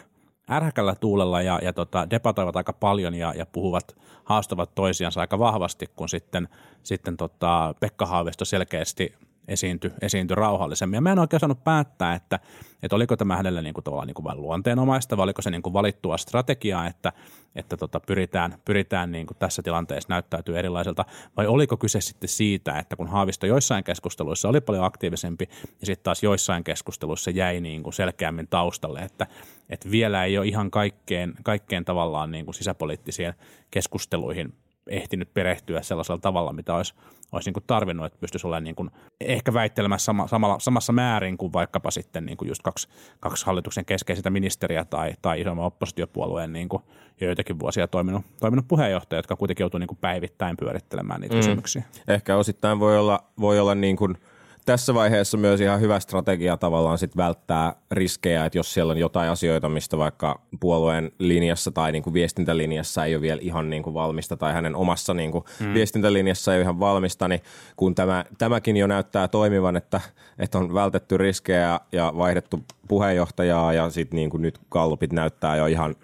ärhäkällä 0.49 0.95
tuulella 0.95 1.41
ja, 1.41 1.59
ja 1.61 1.73
tota, 1.73 2.09
debatoivat 2.09 2.55
aika 2.55 2.73
paljon 2.73 3.13
ja, 3.13 3.33
ja 3.37 3.45
puhuvat, 3.45 3.95
haastavat 4.23 4.75
toisiansa 4.75 5.21
aika 5.21 5.39
vahvasti, 5.39 5.89
kun 5.95 6.09
sitten, 6.09 6.49
sitten 6.83 7.17
tota 7.17 7.75
Pekka 7.79 8.05
Haavisto 8.05 8.45
selkeästi 8.45 9.13
esiintyi, 9.47 9.91
esiintyi 10.01 10.35
rauhallisemmin. 10.35 10.97
Ja 10.97 11.01
mä 11.01 11.11
en 11.11 11.19
oikein 11.19 11.39
saanut 11.39 11.63
päättää, 11.63 12.13
että, 12.13 12.39
että 12.83 12.95
oliko 12.95 13.17
tämä 13.17 13.37
hänelle 13.37 13.61
niin 13.61 13.73
kuin 13.73 13.83
niin 14.05 14.13
kuin 14.13 14.23
vain 14.23 14.41
luonteenomaista 14.41 15.17
vai 15.17 15.23
oliko 15.23 15.41
se 15.41 15.49
niin 15.49 15.61
kuin 15.61 15.73
valittua 15.73 16.17
strategiaa, 16.17 16.87
että, 16.87 17.13
että 17.55 17.77
tota 17.77 17.99
pyritään, 17.99 18.57
pyritään 18.65 19.11
niin 19.11 19.27
kuin 19.27 19.37
tässä 19.37 19.61
tilanteessa 19.61 20.09
näyttäytyy 20.09 20.59
erilaiselta 20.59 21.05
vai 21.37 21.47
oliko 21.47 21.77
kyse 21.77 22.01
sitten 22.01 22.29
siitä, 22.29 22.79
että 22.79 22.95
kun 22.95 23.07
Haavisto 23.07 23.45
joissain 23.45 23.83
keskusteluissa 23.83 24.49
oli 24.49 24.61
paljon 24.61 24.85
aktiivisempi 24.85 25.49
ja 25.79 25.85
sitten 25.85 26.03
taas 26.03 26.23
joissain 26.23 26.63
keskusteluissa 26.63 27.31
jäi 27.31 27.61
niin 27.61 27.83
kuin 27.83 27.93
selkeämmin 27.93 28.47
taustalle, 28.47 28.99
että, 28.99 29.27
että 29.69 29.91
vielä 29.91 30.23
ei 30.23 30.37
ole 30.37 30.47
ihan 30.47 30.71
kaikkeen, 30.71 31.33
kaikkeen 31.43 31.85
tavallaan 31.85 32.31
niin 32.31 32.45
kuin 32.45 32.55
sisäpoliittisiin 32.55 33.33
keskusteluihin 33.71 34.53
ehtinyt 34.87 35.33
perehtyä 35.33 35.81
sellaisella 35.81 36.19
tavalla, 36.19 36.53
mitä 36.53 36.75
olisi, 36.75 36.93
olisi 37.31 37.47
niin 37.47 37.53
kuin 37.53 37.63
tarvinnut, 37.67 38.05
että 38.05 38.19
pystyisi 38.19 38.47
olemaan 38.47 38.63
niin 38.63 38.75
kuin 38.75 38.91
ehkä 39.19 39.53
väittelemässä 39.53 40.05
sama, 40.05 40.27
samalla, 40.27 40.59
samassa 40.59 40.93
määrin 40.93 41.37
kuin 41.37 41.53
vaikkapa 41.53 41.91
sitten 41.91 42.25
niin 42.25 42.37
kuin 42.37 42.47
just 42.47 42.61
kaksi, 42.61 42.87
kaksi 43.19 43.45
hallituksen 43.45 43.85
keskeistä 43.85 44.29
ministeriä 44.29 44.85
tai, 44.85 45.13
tai 45.21 45.41
isomman 45.41 45.65
oppositiopuolueen 45.65 46.53
niin 46.53 46.69
kuin 46.69 46.83
jo 47.21 47.27
joitakin 47.27 47.59
vuosia 47.59 47.87
toiminut, 47.87 48.25
toiminut 48.39 48.67
puheenjohtaja, 48.67 49.17
jotka 49.17 49.35
kuitenkin 49.35 49.63
joutuu 49.63 49.77
niin 49.77 49.87
kuin 49.87 49.99
päivittäin 50.01 50.57
pyörittelemään 50.57 51.21
niitä 51.21 51.35
mm. 51.35 51.39
kysymyksiä. 51.39 51.83
Ehkä 52.07 52.37
osittain 52.37 52.79
voi 52.79 52.97
olla, 52.97 53.23
voi 53.39 53.59
olla 53.59 53.75
niin 53.75 53.95
kuin– 53.95 54.17
tässä 54.65 54.93
vaiheessa 54.93 55.37
myös 55.37 55.61
ihan 55.61 55.81
hyvä 55.81 55.99
strategia 55.99 56.57
tavallaan 56.57 56.97
sit 56.97 57.17
välttää 57.17 57.75
riskejä, 57.91 58.45
että 58.45 58.57
jos 58.57 58.73
siellä 58.73 58.91
on 58.91 58.97
jotain 58.97 59.29
asioita, 59.29 59.69
mistä 59.69 59.97
vaikka 59.97 60.41
puolueen 60.59 61.11
linjassa 61.19 61.71
tai 61.71 61.91
niin 61.91 62.03
kuin 62.03 62.13
viestintälinjassa 62.13 63.05
ei 63.05 63.15
ole 63.15 63.21
vielä 63.21 63.41
ihan 63.41 63.69
niin 63.69 63.83
kuin 63.83 63.93
valmista 63.93 64.37
tai 64.37 64.53
hänen 64.53 64.75
omassa 64.75 65.13
niin 65.13 65.31
kuin 65.31 65.43
mm. 65.59 65.73
viestintälinjassa 65.73 66.53
ei 66.53 66.57
ole 66.57 66.61
ihan 66.61 66.79
valmista, 66.79 67.27
niin 67.27 67.41
kun 67.75 67.95
tämä, 67.95 68.25
tämäkin 68.37 68.77
jo 68.77 68.87
näyttää 68.87 69.27
toimivan, 69.27 69.75
että, 69.75 70.01
että 70.39 70.57
on 70.57 70.73
vältetty 70.73 71.17
riskejä 71.17 71.79
ja 71.91 72.13
vaihdettu 72.17 72.63
puheenjohtajaa 72.87 73.73
ja 73.73 73.89
sitten 73.89 74.15
niin 74.15 74.29
kuin 74.29 74.41
nyt 74.41 74.59
kallupit 74.69 75.13
näyttää 75.13 75.55
jo 75.55 75.65
ihan, 75.65 75.95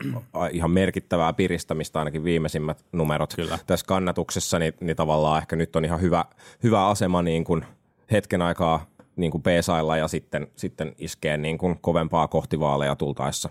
ihan 0.52 0.72
merkittävää 0.72 1.34
piristämistä, 1.34 2.00
ainakin 2.00 2.24
viimeisimmät 2.24 2.86
numerot 2.92 3.34
Kyllä. 3.36 3.60
tässä 3.68 3.86
kannatuksessa, 3.86 4.60
niin, 4.60 4.74
niin 4.82 4.96
tavallaan 4.96 5.38
ehkä 5.38 5.56
nyt 5.56 5.76
on 5.76 5.86
ihan 5.86 6.02
hyvä, 6.02 6.26
hyvä 6.64 6.88
asema 6.88 7.22
niin 7.22 7.44
kuin– 7.44 7.66
hetken 8.12 8.42
aikaa 8.42 8.86
niin 9.16 9.32
kuin 9.32 9.44
peesailla 9.44 9.98
ja 9.98 10.08
sitten, 10.08 10.48
sitten 10.56 10.96
iskee 10.98 11.38
niin 11.38 11.58
kuin 11.58 11.80
kovempaa 11.82 12.28
kohti 12.28 12.60
vaaleja 12.60 12.96
tultaessa. 12.96 13.50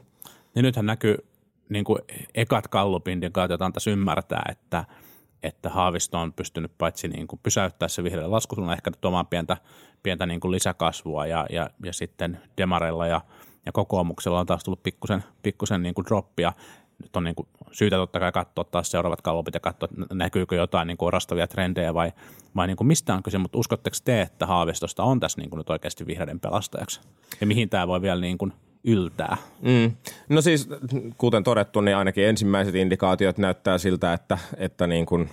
Niin 0.54 0.62
nythän 0.62 0.86
näkyy 0.86 1.16
niin 1.68 1.84
kuin 1.84 1.98
ekat 2.34 2.68
kallupindikaatiot 2.68 3.62
antaisi 3.62 3.90
ymmärtää, 3.90 4.42
että, 4.50 4.84
että 5.42 5.70
Haavisto 5.70 6.18
on 6.18 6.32
pystynyt 6.32 6.72
paitsi 6.78 7.08
niin 7.08 7.26
kuin 7.26 7.40
pysäyttää 7.42 7.88
se 7.88 8.04
vihreä 8.04 8.30
laskusuunnan, 8.30 8.76
ehkä 8.76 8.90
tuomaan 9.00 9.26
pientä, 9.26 9.56
pientä 10.02 10.26
niin 10.26 10.40
kuin 10.40 10.52
lisäkasvua 10.52 11.26
ja, 11.26 11.46
ja, 11.50 11.70
ja 11.84 11.92
sitten 11.92 12.40
Demareilla 12.56 13.06
ja, 13.06 13.20
ja 13.66 13.72
kokoomuksella 13.72 14.40
on 14.40 14.46
taas 14.46 14.64
tullut 14.64 14.82
pikkusen, 14.82 15.24
pikkusen 15.42 15.82
niin 15.82 15.94
kuin 15.94 16.04
droppia. 16.04 16.52
Nyt 17.02 17.16
on 17.16 17.24
niin 17.24 17.34
kuin 17.34 17.48
syytä 17.72 17.96
totta 17.96 18.20
kai 18.20 18.32
katsoa 18.32 18.64
taas 18.64 18.90
seuraavat 18.90 19.22
kallupit 19.22 19.54
ja 19.54 19.60
katsoa, 19.60 19.88
näkyykö 20.12 20.56
jotain 20.56 20.86
niin 20.86 20.96
kuin 20.96 21.06
orastavia 21.06 21.48
trendejä 21.48 21.94
vai, 21.94 22.12
vai 22.56 22.66
niin 22.66 22.76
kuin 22.76 22.88
mistä 22.88 23.14
on 23.14 23.22
kyse, 23.22 23.38
mutta 23.38 23.58
uskotteko 23.58 23.96
te, 24.04 24.20
että 24.20 24.46
Haavistosta 24.46 25.02
on 25.02 25.20
tässä 25.20 25.40
niin 25.40 25.50
kuin 25.50 25.58
nyt 25.58 25.70
oikeasti 25.70 26.06
vihreiden 26.06 26.40
pelastajaksi? 26.40 27.00
Ja 27.40 27.46
mihin 27.46 27.68
tämä 27.68 27.88
voi 27.88 28.02
vielä 28.02 28.20
niin 28.20 28.38
kuin 28.38 28.52
yltää? 28.84 29.36
Mm. 29.62 29.92
No 30.28 30.40
siis, 30.40 30.68
kuten 31.18 31.44
todettu, 31.44 31.80
niin 31.80 31.96
ainakin 31.96 32.24
ensimmäiset 32.24 32.74
indikaatiot 32.74 33.38
näyttää 33.38 33.78
siltä, 33.78 34.12
että, 34.12 34.38
että 34.56 34.86
niin 34.86 35.06
kuin 35.06 35.30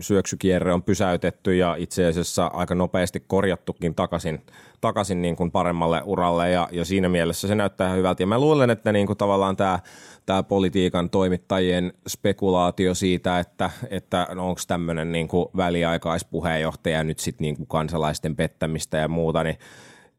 syöksykierre 0.00 0.72
on 0.72 0.82
pysäytetty 0.82 1.56
ja 1.56 1.76
itse 1.78 2.06
asiassa 2.06 2.46
aika 2.46 2.74
nopeasti 2.74 3.24
korjattukin 3.26 3.94
takaisin, 3.94 4.40
takaisin 4.80 5.22
niin 5.22 5.36
kuin 5.36 5.50
paremmalle 5.50 6.02
uralle 6.04 6.50
ja, 6.50 6.68
ja 6.72 6.84
siinä 6.84 7.08
mielessä 7.08 7.48
se 7.48 7.54
näyttää 7.54 7.92
hyvältä. 7.92 8.22
Ja 8.22 8.26
mä 8.26 8.38
luulen, 8.38 8.70
että 8.70 8.92
niin 8.92 9.06
kuin 9.06 9.18
tavallaan 9.18 9.56
tämä 9.56 9.78
tämä 10.26 10.42
politiikan 10.42 11.10
toimittajien 11.10 11.92
spekulaatio 12.08 12.94
siitä, 12.94 13.38
että, 13.38 13.70
että 13.90 14.26
no 14.34 14.48
onko 14.48 14.60
tämmöinen 14.66 15.12
niin 15.12 15.28
kuin 15.28 15.46
väliaikaispuheenjohtaja 15.56 17.04
nyt 17.04 17.18
sitten 17.18 17.44
niin 17.44 17.56
kuin 17.56 17.66
kansalaisten 17.66 18.36
pettämistä 18.36 18.98
ja 18.98 19.08
muuta, 19.08 19.44
niin, 19.44 19.58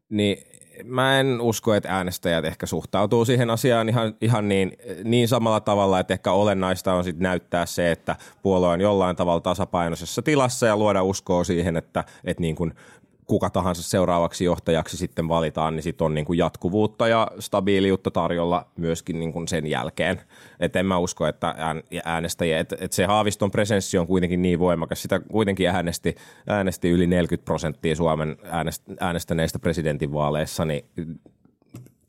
niin 0.08 0.38
mä 0.84 1.20
en 1.20 1.40
usko, 1.40 1.74
että 1.74 1.96
äänestäjät 1.96 2.44
ehkä 2.44 2.66
suhtautuu 2.66 3.24
siihen 3.24 3.50
asiaan 3.50 3.88
ihan, 3.88 4.14
ihan 4.20 4.48
niin, 4.48 4.72
niin 5.04 5.28
samalla 5.28 5.60
tavalla, 5.60 6.00
että 6.00 6.14
ehkä 6.14 6.32
olennaista 6.32 6.94
on 6.94 7.04
sitten 7.04 7.22
näyttää 7.22 7.66
se, 7.66 7.90
että 7.90 8.16
puolue 8.42 8.68
on 8.68 8.80
jollain 8.80 9.16
tavalla 9.16 9.40
tasapainoisessa 9.40 10.22
tilassa 10.22 10.66
ja 10.66 10.76
luoda 10.76 11.02
uskoa 11.02 11.44
siihen, 11.44 11.76
että, 11.76 12.04
että 12.24 12.40
niin 12.40 12.56
kuin 12.56 12.74
kuka 13.26 13.50
tahansa 13.50 13.82
seuraavaksi 13.82 14.44
johtajaksi 14.44 14.96
sitten 14.96 15.28
valitaan, 15.28 15.76
niin 15.76 15.82
sitten 15.82 16.04
on 16.04 16.14
niin 16.14 16.24
kuin 16.24 16.38
jatkuvuutta 16.38 17.08
ja 17.08 17.28
stabiiliutta 17.38 18.10
tarjolla 18.10 18.66
myöskin 18.76 19.18
niin 19.18 19.32
kuin 19.32 19.48
sen 19.48 19.66
jälkeen. 19.66 20.20
Et 20.60 20.76
en 20.76 20.86
mä 20.86 20.98
usko, 20.98 21.26
että 21.26 21.54
äänestäjiä, 22.04 22.58
että 22.58 22.76
et 22.80 22.92
se 22.92 23.04
Haaviston 23.04 23.50
presenssi 23.50 23.98
on 23.98 24.06
kuitenkin 24.06 24.42
niin 24.42 24.58
voimakas. 24.58 25.02
Sitä 25.02 25.20
kuitenkin 25.20 25.68
äänesti, 25.68 26.14
äänesti 26.46 26.90
yli 26.90 27.06
40 27.06 27.44
prosenttia 27.44 27.96
Suomen 27.96 28.36
äänestäneistä 29.00 29.58
presidentinvaaleissa, 29.58 30.64
niin 30.64 30.84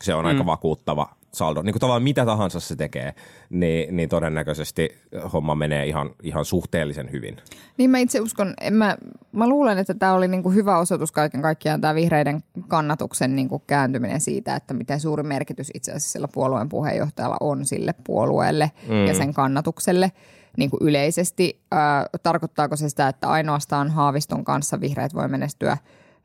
se 0.04 0.14
on 0.14 0.26
mm. 0.26 0.30
aika 0.30 0.46
vakuuttava 0.46 1.10
saldo. 1.36 1.62
Niin 1.62 1.74
kuin 1.74 1.80
tavallaan 1.80 2.04
mitä 2.04 2.26
tahansa 2.26 2.60
se 2.60 2.76
tekee, 2.76 3.14
niin, 3.50 3.96
niin 3.96 4.10
todennäköisesti 4.10 4.90
homma 5.34 5.56
menee 5.56 5.86
ihan, 5.86 6.10
ihan 6.24 6.46
suhteellisen 6.46 7.12
hyvin. 7.12 7.38
Niin 7.78 7.90
mä 7.90 7.98
itse 7.98 8.20
uskon, 8.20 8.54
en 8.62 8.74
mä, 8.74 8.98
mä 9.32 9.48
luulen, 9.48 9.78
että 9.78 9.94
tämä 9.94 10.14
oli 10.14 10.28
niin 10.28 10.44
kuin 10.44 10.56
hyvä 10.56 10.78
osoitus 10.78 11.12
kaiken 11.12 11.42
kaikkiaan 11.42 11.82
tämä 11.82 11.96
vihreiden 11.96 12.44
kannatuksen 12.68 13.36
niin 13.36 13.50
kuin 13.50 13.64
kääntyminen 13.68 14.22
siitä, 14.22 14.56
että 14.56 14.74
miten 14.74 15.00
suuri 15.00 15.24
merkitys 15.24 15.72
itse 15.74 15.92
asiassa 15.92 16.12
sillä 16.12 16.28
puolueen 16.34 16.70
puheenjohtajalla 16.70 17.38
on 17.40 17.66
sille 17.66 17.94
puolueelle 18.04 18.72
mm. 18.88 19.06
ja 19.06 19.14
sen 19.14 19.34
kannatukselle 19.34 20.12
niin 20.58 20.70
kuin 20.70 20.80
yleisesti. 20.84 21.62
Äh, 21.74 21.80
tarkoittaako 22.24 22.76
se 22.76 22.90
sitä, 22.90 23.08
että 23.08 23.30
ainoastaan 23.30 23.92
Haaviston 23.92 24.46
kanssa 24.46 24.82
vihreät 24.82 25.14
voi 25.14 25.28
menestyä 25.28 25.78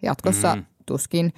jatkossa? 0.02 0.56
Mm 0.56 0.64
tuskin, 0.86 1.32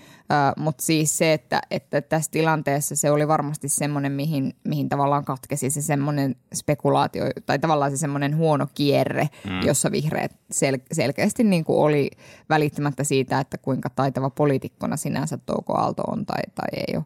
mutta 0.57 0.85
siis 0.85 1.19
se, 1.19 1.33
että, 1.33 1.63
että 1.71 2.01
tässä 2.01 2.31
tilanteessa 2.31 2.97
se 2.97 3.11
oli 3.11 3.29
varmasti 3.29 3.69
semmoinen, 3.69 4.13
mihin, 4.13 4.55
mihin 4.65 4.89
tavallaan 4.89 5.25
katkesi 5.25 5.71
se 5.71 5.83
semmoinen 5.83 6.37
spekulaatio 6.55 7.25
tai 7.47 7.59
tavallaan 7.59 7.91
se 7.91 7.97
semmoinen 7.97 8.37
huono 8.37 8.67
kierre, 8.75 9.29
mm. 9.47 9.61
jossa 9.67 9.93
vihreät 9.93 10.33
sel- 10.33 10.87
selkeästi 10.93 11.45
niin 11.45 11.65
kuin 11.65 11.79
oli 11.79 12.11
välittämättä 12.49 13.05
siitä, 13.05 13.41
että 13.41 13.59
kuinka 13.59 13.91
taitava 13.91 14.31
poliitikkona 14.31 14.97
sinänsä 14.97 15.39
Touko 15.47 15.75
Aalto 15.75 16.03
on 16.03 16.27
tai, 16.27 16.43
tai 16.55 16.69
ei 16.89 16.97
ole. 16.97 17.05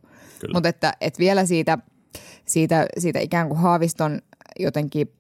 Mutta 0.53 0.69
että, 0.69 0.93
että 1.01 1.19
vielä 1.19 1.47
siitä, 1.47 1.79
siitä, 2.45 2.87
siitä 2.99 3.19
ikään 3.19 3.49
kuin 3.49 3.61
Haaviston 3.61 4.21
jotenkin– 4.61 5.13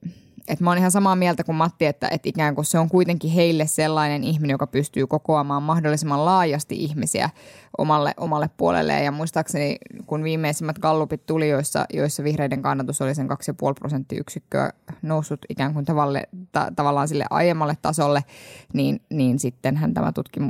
että 0.48 0.64
mä 0.64 0.70
oon 0.70 0.78
ihan 0.78 0.90
samaa 0.90 1.16
mieltä 1.16 1.44
kuin 1.44 1.56
Matti, 1.56 1.86
että, 1.86 2.08
että 2.08 2.28
ikään 2.28 2.54
kuin 2.54 2.64
se 2.64 2.78
on 2.78 2.88
kuitenkin 2.88 3.30
heille 3.30 3.66
sellainen 3.66 4.24
ihminen, 4.24 4.54
joka 4.54 4.66
pystyy 4.66 5.06
kokoamaan 5.06 5.62
mahdollisimman 5.62 6.24
laajasti 6.24 6.76
ihmisiä 6.76 7.30
omalle, 7.78 8.14
omalle 8.16 8.50
puolelle. 8.56 9.02
Ja 9.02 9.10
muistaakseni, 9.12 9.76
kun 10.06 10.24
viimeisimmät 10.24 10.78
gallupit 10.78 11.26
tuli, 11.26 11.48
joissa, 11.48 11.86
joissa 11.92 12.24
vihreiden 12.24 12.62
kannatus 12.62 13.02
oli 13.02 13.14
sen 13.14 13.28
2,5 13.30 13.34
prosenttiyksikköä 13.78 14.70
noussut 15.02 15.40
ikään 15.48 15.72
kuin 15.74 15.84
tavalle, 15.84 16.22
ta, 16.52 16.72
tavallaan 16.76 17.08
sille 17.08 17.24
aiemmalle 17.30 17.76
tasolle, 17.82 18.24
niin, 18.72 19.00
niin 19.10 19.38
sittenhän 19.38 19.94
tämä 19.94 20.12
tutki, 20.12 20.40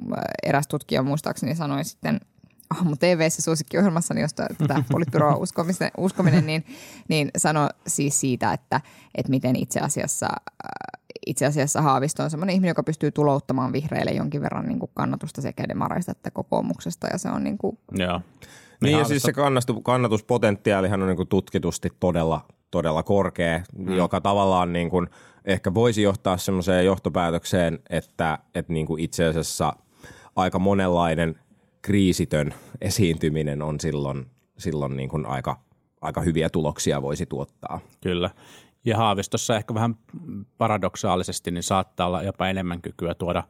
eräs 0.42 0.68
tutkija 0.68 1.02
muistaakseni 1.02 1.54
sanoi 1.54 1.84
sitten– 1.84 2.20
aamu 2.70 2.96
TV-ssä 2.96 3.42
suosikkiohjelmassani, 3.42 4.20
josta 4.20 4.46
tätä 4.58 4.82
politbyroa 4.92 5.36
uskominen, 5.36 5.90
uskominen 5.98 6.46
niin, 6.46 6.64
niin 7.08 7.30
sano 7.36 7.68
siis 7.86 8.20
siitä, 8.20 8.52
että, 8.52 8.80
että 9.14 9.30
miten 9.30 9.56
itse 9.56 9.80
asiassa, 9.80 10.26
äh, 10.26 11.02
itse 11.26 11.46
asiassa 11.46 11.82
Haavisto 11.82 12.22
on 12.22 12.30
sellainen 12.30 12.54
ihminen, 12.54 12.70
joka 12.70 12.82
pystyy 12.82 13.10
tulouttamaan 13.10 13.72
vihreille 13.72 14.10
jonkin 14.10 14.42
verran 14.42 14.66
niin 14.66 14.78
kuin 14.78 14.90
kannatusta 14.94 15.42
sekä 15.42 15.68
demareista 15.68 16.12
että 16.12 16.30
kokoomuksesta 16.30 17.06
ja 17.12 17.18
se 17.18 17.28
on 17.28 17.44
niin 17.44 17.58
kuin... 17.58 17.78
Joo. 17.92 18.20
Niin 18.80 18.98
ja 18.98 19.04
siis 19.04 19.22
se 19.22 19.32
kannatuspotentiaalihan 19.82 21.02
on 21.02 21.08
niin 21.08 21.16
kuin 21.16 21.28
tutkitusti 21.28 21.90
todella, 22.00 22.40
todella 22.70 23.02
korkea, 23.02 23.62
mm. 23.78 23.96
joka 23.96 24.20
tavallaan 24.20 24.72
niin 24.72 24.90
kuin 24.90 25.08
ehkä 25.44 25.74
voisi 25.74 26.02
johtaa 26.02 26.36
semmoiseen 26.36 26.86
johtopäätökseen, 26.86 27.78
että, 27.90 28.38
että 28.54 28.72
niin 28.72 28.86
kuin 28.86 29.02
itse 29.02 29.24
asiassa 29.24 29.72
aika 30.36 30.58
monenlainen 30.58 31.38
kriisitön 31.86 32.54
esiintyminen 32.80 33.62
on 33.62 33.80
silloin, 33.80 34.26
silloin 34.58 34.96
niin 34.96 35.08
kuin 35.08 35.26
aika, 35.26 35.60
aika 36.00 36.20
hyviä 36.20 36.50
tuloksia 36.50 37.02
voisi 37.02 37.26
tuottaa. 37.26 37.80
Kyllä. 38.02 38.30
Ja 38.84 38.96
Haavistossa 38.96 39.56
ehkä 39.56 39.74
vähän 39.74 39.96
paradoksaalisesti 40.58 41.50
niin 41.50 41.62
saattaa 41.62 42.06
olla 42.06 42.22
jopa 42.22 42.48
enemmän 42.48 42.82
kykyä 42.82 43.14
tuoda, 43.14 43.42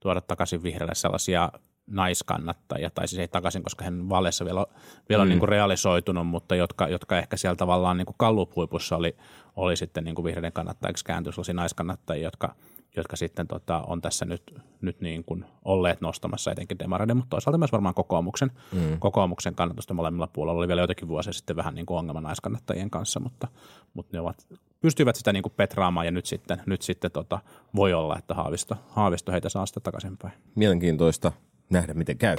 tuoda 0.00 0.20
takaisin 0.20 0.62
vihreälle 0.62 0.94
sellaisia 0.94 1.52
naiskannattajia, 1.86 2.90
tai 2.90 3.08
siis 3.08 3.20
ei 3.20 3.28
takaisin, 3.28 3.62
koska 3.62 3.84
hän 3.84 4.08
vaaleissa 4.08 4.44
vielä, 4.44 4.66
vielä 5.08 5.22
mm. 5.22 5.22
on 5.22 5.28
niin 5.28 5.38
kuin 5.38 5.48
realisoitunut, 5.48 6.26
mutta 6.26 6.54
jotka, 6.54 6.88
jotka 6.88 7.18
ehkä 7.18 7.36
siellä 7.36 7.56
tavallaan 7.56 7.96
niin 7.96 8.06
kuin 8.06 8.16
kallupuipussa 8.18 8.96
oli, 8.96 9.16
oli 9.56 9.76
sitten 9.76 10.04
niin 10.04 10.14
kuin 10.14 10.24
vihreiden 10.24 10.52
kannattajiksi 10.52 11.04
kääntyy 11.04 11.32
sellaisia 11.32 11.54
naiskannattajia, 11.54 12.26
jotka– 12.26 12.54
jotka 12.96 13.16
sitten 13.16 13.48
tota, 13.48 13.82
on 13.86 14.00
tässä 14.00 14.24
nyt, 14.24 14.54
nyt 14.80 15.00
niin 15.00 15.24
kuin 15.24 15.44
olleet 15.64 16.00
nostamassa 16.00 16.52
etenkin 16.52 16.78
demareiden, 16.78 17.16
mutta 17.16 17.30
toisaalta 17.30 17.58
myös 17.58 17.72
varmaan 17.72 17.94
kokoomuksen, 17.94 18.50
mm. 18.72 18.98
kokoomuksen 18.98 19.54
kannatusta 19.54 19.94
molemmilla 19.94 20.26
puolella. 20.26 20.58
Oli 20.58 20.68
vielä 20.68 20.80
joitakin 20.80 21.08
vuosia 21.08 21.32
sitten 21.32 21.56
vähän 21.56 21.74
niin 21.74 21.86
kuin 21.86 21.98
ongelma 21.98 22.20
naiskannattajien 22.20 22.90
kanssa, 22.90 23.20
mutta, 23.20 23.48
mutta 23.94 24.16
ne 24.16 24.20
ovat, 24.20 24.46
pystyivät 24.80 25.16
sitä 25.16 25.32
niin 25.32 25.42
kuin 25.42 25.52
petraamaan 25.56 26.06
ja 26.06 26.12
nyt 26.12 26.26
sitten, 26.26 26.62
nyt 26.66 26.82
sitten 26.82 27.10
tota, 27.10 27.38
voi 27.76 27.92
olla, 27.92 28.18
että 28.18 28.34
Haavisto, 28.34 28.76
Haavisto 28.88 29.32
heitä 29.32 29.48
saa 29.48 29.66
sitä 29.66 29.80
takaisinpäin. 29.80 30.34
Mielenkiintoista 30.54 31.32
nähdä, 31.70 31.94
miten 31.94 32.18
käy 32.18 32.36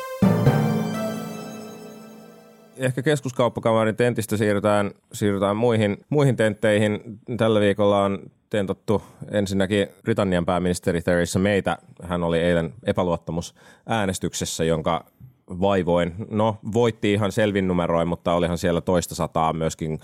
ehkä 2.78 3.02
keskuskauppakamarin 3.02 3.96
tentistä 3.96 4.38
siirrytään, 4.38 4.92
siirrytään 5.14 5.58
muihin, 5.58 5.98
muihin 6.10 6.36
tentteihin. 6.36 7.20
Tällä 7.38 7.60
viikolla 7.60 8.04
on 8.04 8.20
tentattu 8.54 9.02
ensinnäkin 9.32 9.88
Britannian 10.04 10.46
pääministeri 10.46 11.02
Theresa 11.02 11.40
Maytä. 11.40 11.78
Hän 12.04 12.24
oli 12.24 12.40
eilen 12.40 12.74
epäluottamusäänestyksessä, 12.84 14.64
jonka 14.64 15.06
vaivoin. 15.48 16.14
No, 16.30 16.58
voitti 16.74 17.14
ihan 17.14 17.32
selvin 17.32 17.68
numeroin, 17.68 18.08
mutta 18.08 18.34
olihan 18.34 18.58
siellä 18.58 18.82
toista 18.82 19.16
sataa 19.16 19.54
myöskin 19.54 20.00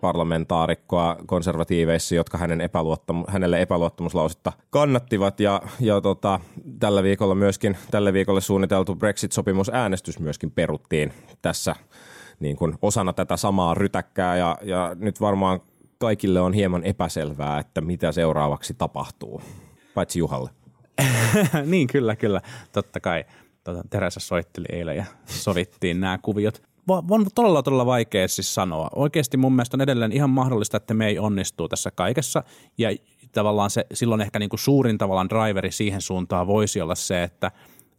parlamentaarikkoa 0.00 1.16
konservatiiveissa, 1.26 2.14
jotka 2.14 2.38
hänen 2.38 2.60
epäluottamu- 2.60 3.24
hänelle 3.28 3.62
epäluottamuslausetta 3.62 4.52
kannattivat. 4.70 5.40
Ja, 5.40 5.62
ja 5.80 6.00
tota, 6.00 6.40
tällä 6.78 7.02
viikolla 7.02 7.34
myöskin, 7.34 7.76
tällä 7.90 8.12
viikolla 8.12 8.40
suunniteltu 8.40 8.94
Brexit-sopimusäänestys 8.94 10.20
myöskin 10.20 10.50
peruttiin 10.50 11.12
tässä 11.42 11.74
niin 12.40 12.56
kuin 12.56 12.74
osana 12.82 13.12
tätä 13.12 13.36
samaa 13.36 13.74
rytäkkää. 13.74 14.36
Ja, 14.36 14.58
ja 14.62 14.96
nyt 14.98 15.20
varmaan 15.20 15.60
kaikille 15.98 16.40
on 16.40 16.52
hieman 16.52 16.84
epäselvää, 16.84 17.58
että 17.58 17.80
mitä 17.80 18.12
seuraavaksi 18.12 18.74
tapahtuu, 18.74 19.42
paitsi 19.94 20.18
Juhalle. 20.18 20.50
niin, 21.64 21.86
kyllä, 21.86 22.16
kyllä. 22.16 22.40
Totta 22.72 23.00
kai 23.00 23.24
tota, 23.64 23.82
Teresa 23.90 24.20
soitteli 24.20 24.66
eilen 24.72 24.96
ja 24.96 25.04
sovittiin 25.26 26.00
nämä 26.00 26.18
kuviot. 26.22 26.62
On 26.88 27.26
todella, 27.34 27.62
todella 27.62 27.86
vaikea 27.86 28.28
siis 28.28 28.54
sanoa. 28.54 28.88
Oikeasti 28.94 29.36
mun 29.36 29.52
mielestä 29.52 29.76
on 29.76 29.80
edelleen 29.80 30.12
ihan 30.12 30.30
mahdollista, 30.30 30.76
että 30.76 30.94
me 30.94 31.06
ei 31.06 31.18
onnistuu 31.18 31.68
tässä 31.68 31.90
kaikessa. 31.90 32.42
Ja 32.78 32.88
tavallaan 33.32 33.70
se 33.70 33.86
silloin 33.92 34.20
ehkä 34.20 34.38
niin 34.38 34.50
kuin 34.50 34.60
suurin 34.60 34.98
tavallaan 34.98 35.28
driveri 35.28 35.72
siihen 35.72 36.00
suuntaan 36.00 36.46
voisi 36.46 36.80
olla 36.80 36.94
se, 36.94 37.22
että 37.22 37.50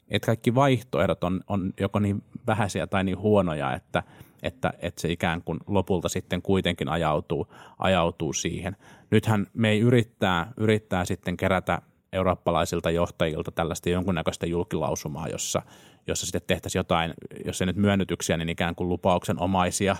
että 0.07 0.25
kaikki 0.25 0.55
vaihtoehdot 0.55 1.23
on, 1.23 1.41
on 1.47 1.73
joko 1.79 1.99
niin 1.99 2.23
vähäisiä 2.47 2.87
tai 2.87 3.03
niin 3.03 3.17
huonoja, 3.17 3.73
että, 3.73 4.03
että, 4.45 4.73
että 4.79 5.01
se 5.01 5.11
ikään 5.11 5.41
kuin 5.41 5.59
lopulta 5.67 6.09
sitten 6.09 6.41
kuitenkin 6.41 6.89
ajautuu, 6.89 7.47
ajautuu 7.79 8.33
siihen. 8.33 8.75
Nythän 9.11 9.47
me 9.53 9.69
ei 9.69 9.79
yrittää, 9.79 10.51
yrittää 10.57 11.05
sitten 11.05 11.37
kerätä 11.37 11.81
eurooppalaisilta 12.13 12.91
johtajilta 12.91 13.51
tällaista 13.51 13.89
jonkunnäköistä 13.89 14.47
julkilausumaa, 14.47 15.27
jossa, 15.27 15.61
jossa 16.07 16.25
sitten 16.25 16.41
tehtäisiin 16.47 16.79
jotain, 16.79 17.13
jos 17.45 17.61
ei 17.61 17.67
nyt 17.67 17.75
myönnytyksiä, 17.75 18.37
niin 18.37 18.49
ikään 18.49 18.75
kuin 18.75 18.89
lupauksen 18.89 19.39
omaisia 19.39 19.95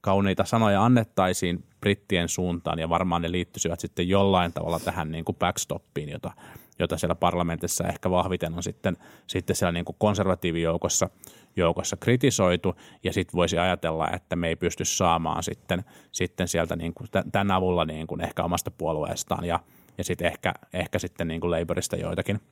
kauniita 0.00 0.44
sanoja 0.44 0.84
annettaisiin 0.84 1.64
brittien 1.80 2.28
suuntaan 2.28 2.78
ja 2.78 2.88
varmaan 2.88 3.22
ne 3.22 3.32
liittyisivät 3.32 3.80
sitten 3.80 4.08
jollain 4.08 4.52
tavalla 4.52 4.80
tähän 4.80 5.12
niin 5.12 5.24
kuin 5.24 5.36
backstoppiin, 5.36 6.08
jota, 6.08 6.32
jota 6.80 6.98
siellä 6.98 7.14
parlamentissa 7.14 7.84
ehkä 7.84 8.10
vahviten 8.10 8.54
on 8.54 8.62
sitten, 8.62 8.96
sitten 9.26 9.56
siellä 9.56 9.72
niin 9.72 9.84
kuin 9.84 9.96
konservatiivijoukossa 9.98 11.10
joukossa 11.56 11.96
kritisoitu 11.96 12.74
ja 13.02 13.12
sitten 13.12 13.36
voisi 13.36 13.58
ajatella, 13.58 14.08
että 14.10 14.36
me 14.36 14.48
ei 14.48 14.56
pysty 14.56 14.84
saamaan 14.84 15.42
sitten, 15.42 15.84
sitten 16.12 16.48
sieltä 16.48 16.76
niin 16.76 16.94
kuin 16.94 17.08
tämän 17.32 17.50
avulla 17.50 17.84
niin 17.84 18.06
kuin 18.06 18.20
ehkä 18.20 18.44
omasta 18.44 18.70
puolueestaan 18.70 19.44
ja, 19.44 19.60
ja 19.98 20.04
sitten 20.04 20.26
ehkä, 20.26 20.54
ehkä 20.72 20.98
sitten 20.98 21.28
niin 21.28 21.40
kuin 21.40 21.50
Labourista 21.50 21.96
joitakin– 21.96 22.40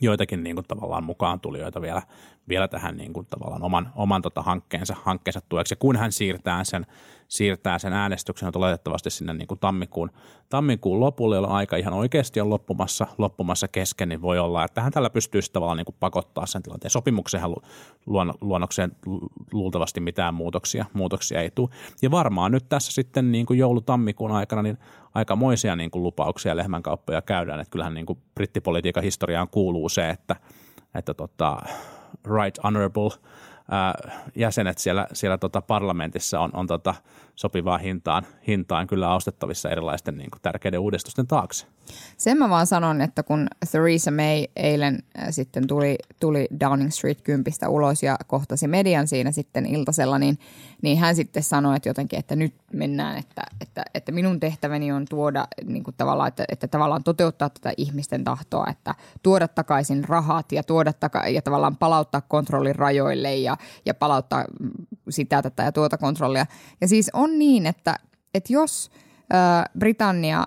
joitakin 0.00 0.42
niin 0.42 0.56
kuin 0.56 0.66
tavallaan 0.68 1.04
mukaan 1.04 1.40
tulijoita 1.40 1.80
vielä, 1.80 2.02
vielä 2.48 2.68
tähän 2.68 2.96
niin 2.96 3.12
kuin 3.12 3.26
tavallaan 3.26 3.62
oman, 3.62 3.92
oman 3.94 4.22
tota 4.22 4.42
hankkeensa, 4.42 4.96
hankkeensa 5.02 5.40
tueksi. 5.48 5.72
Ja 5.72 5.76
kun 5.76 5.96
hän 5.96 6.12
siirtää 6.12 6.64
sen, 6.64 6.86
siirtää 7.34 7.78
sen 7.78 7.92
äänestyksen 7.92 8.50
oletettavasti 8.54 9.10
sinne 9.10 9.34
niin 9.34 9.46
kuin 9.46 9.60
tammikuun, 9.60 10.10
tammikuun 10.48 11.00
lopulle, 11.00 11.36
jolloin 11.36 11.54
aika 11.54 11.76
ihan 11.76 11.94
oikeasti 11.94 12.40
on 12.40 12.50
loppumassa, 12.50 13.06
loppumassa 13.18 13.68
kesken, 13.68 14.08
niin 14.08 14.22
voi 14.22 14.38
olla, 14.38 14.64
että 14.64 14.80
hän 14.80 14.92
tällä 14.92 15.10
pystyisi 15.10 15.52
tavallaan 15.52 15.76
niin 15.76 15.84
kuin 15.84 15.96
pakottaa 16.00 16.46
sen 16.46 16.62
tilanteen. 16.62 16.90
Sopimukseen 16.90 17.42
luon, 18.06 18.34
luonnokseen 18.40 18.92
luultavasti 19.52 20.00
mitään 20.00 20.34
muutoksia, 20.34 20.84
muutoksia 20.92 21.40
ei 21.40 21.50
tule. 21.50 21.68
Ja 22.02 22.10
varmaan 22.10 22.52
nyt 22.52 22.68
tässä 22.68 22.92
sitten 22.92 23.32
niin 23.32 23.46
kuin 23.46 23.58
joulu-tammikuun 23.58 24.32
aikana 24.32 24.62
niin 24.62 24.78
aikamoisia 25.14 25.76
niin 25.76 25.90
kuin 25.90 26.02
lupauksia 26.02 26.52
ja 26.52 26.56
lehmänkauppoja 26.56 27.22
käydään. 27.22 27.60
Että 27.60 27.70
kyllähän 27.70 27.94
niin 27.94 28.06
kuin 28.06 28.18
brittipolitiikan 28.34 29.02
historiaan 29.02 29.48
kuuluu 29.48 29.88
se, 29.88 30.10
että, 30.10 30.36
että 30.94 31.14
tota, 31.14 31.58
right 32.24 32.64
honorable 32.64 33.10
jäsenet 34.34 34.78
siellä, 34.78 35.06
siellä 35.12 35.38
tota 35.38 35.62
parlamentissa 35.62 36.40
on, 36.40 36.50
on 36.52 36.66
tota 36.66 36.94
sopivaa 37.34 37.78
hintaan, 37.78 38.26
hintaan 38.46 38.86
kyllä 38.86 39.14
ostettavissa 39.14 39.70
erilaisten 39.70 40.16
niin 40.16 40.30
kuin 40.30 40.42
tärkeiden 40.42 40.80
uudistusten 40.80 41.26
taakse. 41.26 41.66
Sen 42.16 42.38
mä 42.38 42.48
vaan 42.48 42.66
sanon, 42.66 43.00
että 43.00 43.22
kun 43.22 43.48
Theresa 43.70 44.10
May 44.10 44.44
eilen 44.56 45.02
sitten 45.30 45.66
tuli, 45.66 45.96
tuli 46.20 46.48
Downing 46.60 46.90
Street 46.90 47.22
kympistä 47.22 47.68
ulos 47.68 48.02
ja 48.02 48.16
kohtasi 48.26 48.68
median 48.68 49.08
siinä 49.08 49.32
sitten 49.32 49.66
iltasella, 49.66 50.18
niin, 50.18 50.38
niin 50.82 50.98
hän 50.98 51.16
sitten 51.16 51.42
sanoi, 51.42 51.76
että 51.76 51.88
jotenkin, 51.88 52.18
että 52.18 52.36
nyt 52.36 52.54
mennään, 52.72 53.18
että, 53.18 53.42
että, 53.60 53.82
että 53.94 54.12
minun 54.12 54.40
tehtäväni 54.40 54.92
on 54.92 55.04
tuoda 55.10 55.46
niin 55.64 55.84
kuin 55.84 55.94
tavallaan, 55.96 56.28
että, 56.28 56.44
että 56.48 56.68
tavallaan 56.68 57.04
toteuttaa 57.04 57.50
tätä 57.50 57.72
ihmisten 57.76 58.24
tahtoa, 58.24 58.66
että 58.70 58.94
tuoda 59.22 59.48
takaisin 59.48 60.04
rahat 60.04 60.52
ja 60.52 60.62
tuoda 60.62 60.92
taka- 60.92 61.28
ja 61.28 61.42
tavallaan 61.42 61.76
palauttaa 61.76 62.20
kontrollin 62.20 62.76
rajoille 62.76 63.34
ja, 63.36 63.53
ja 63.86 63.94
palauttaa 63.94 64.44
sitä, 65.10 65.42
tätä 65.42 65.62
ja 65.62 65.72
tuota 65.72 65.98
kontrollia. 65.98 66.46
Ja 66.80 66.88
siis 66.88 67.10
on 67.12 67.38
niin, 67.38 67.66
että, 67.66 67.98
että 68.34 68.52
jos 68.52 68.90
äh, 69.34 69.64
Britannia 69.78 70.44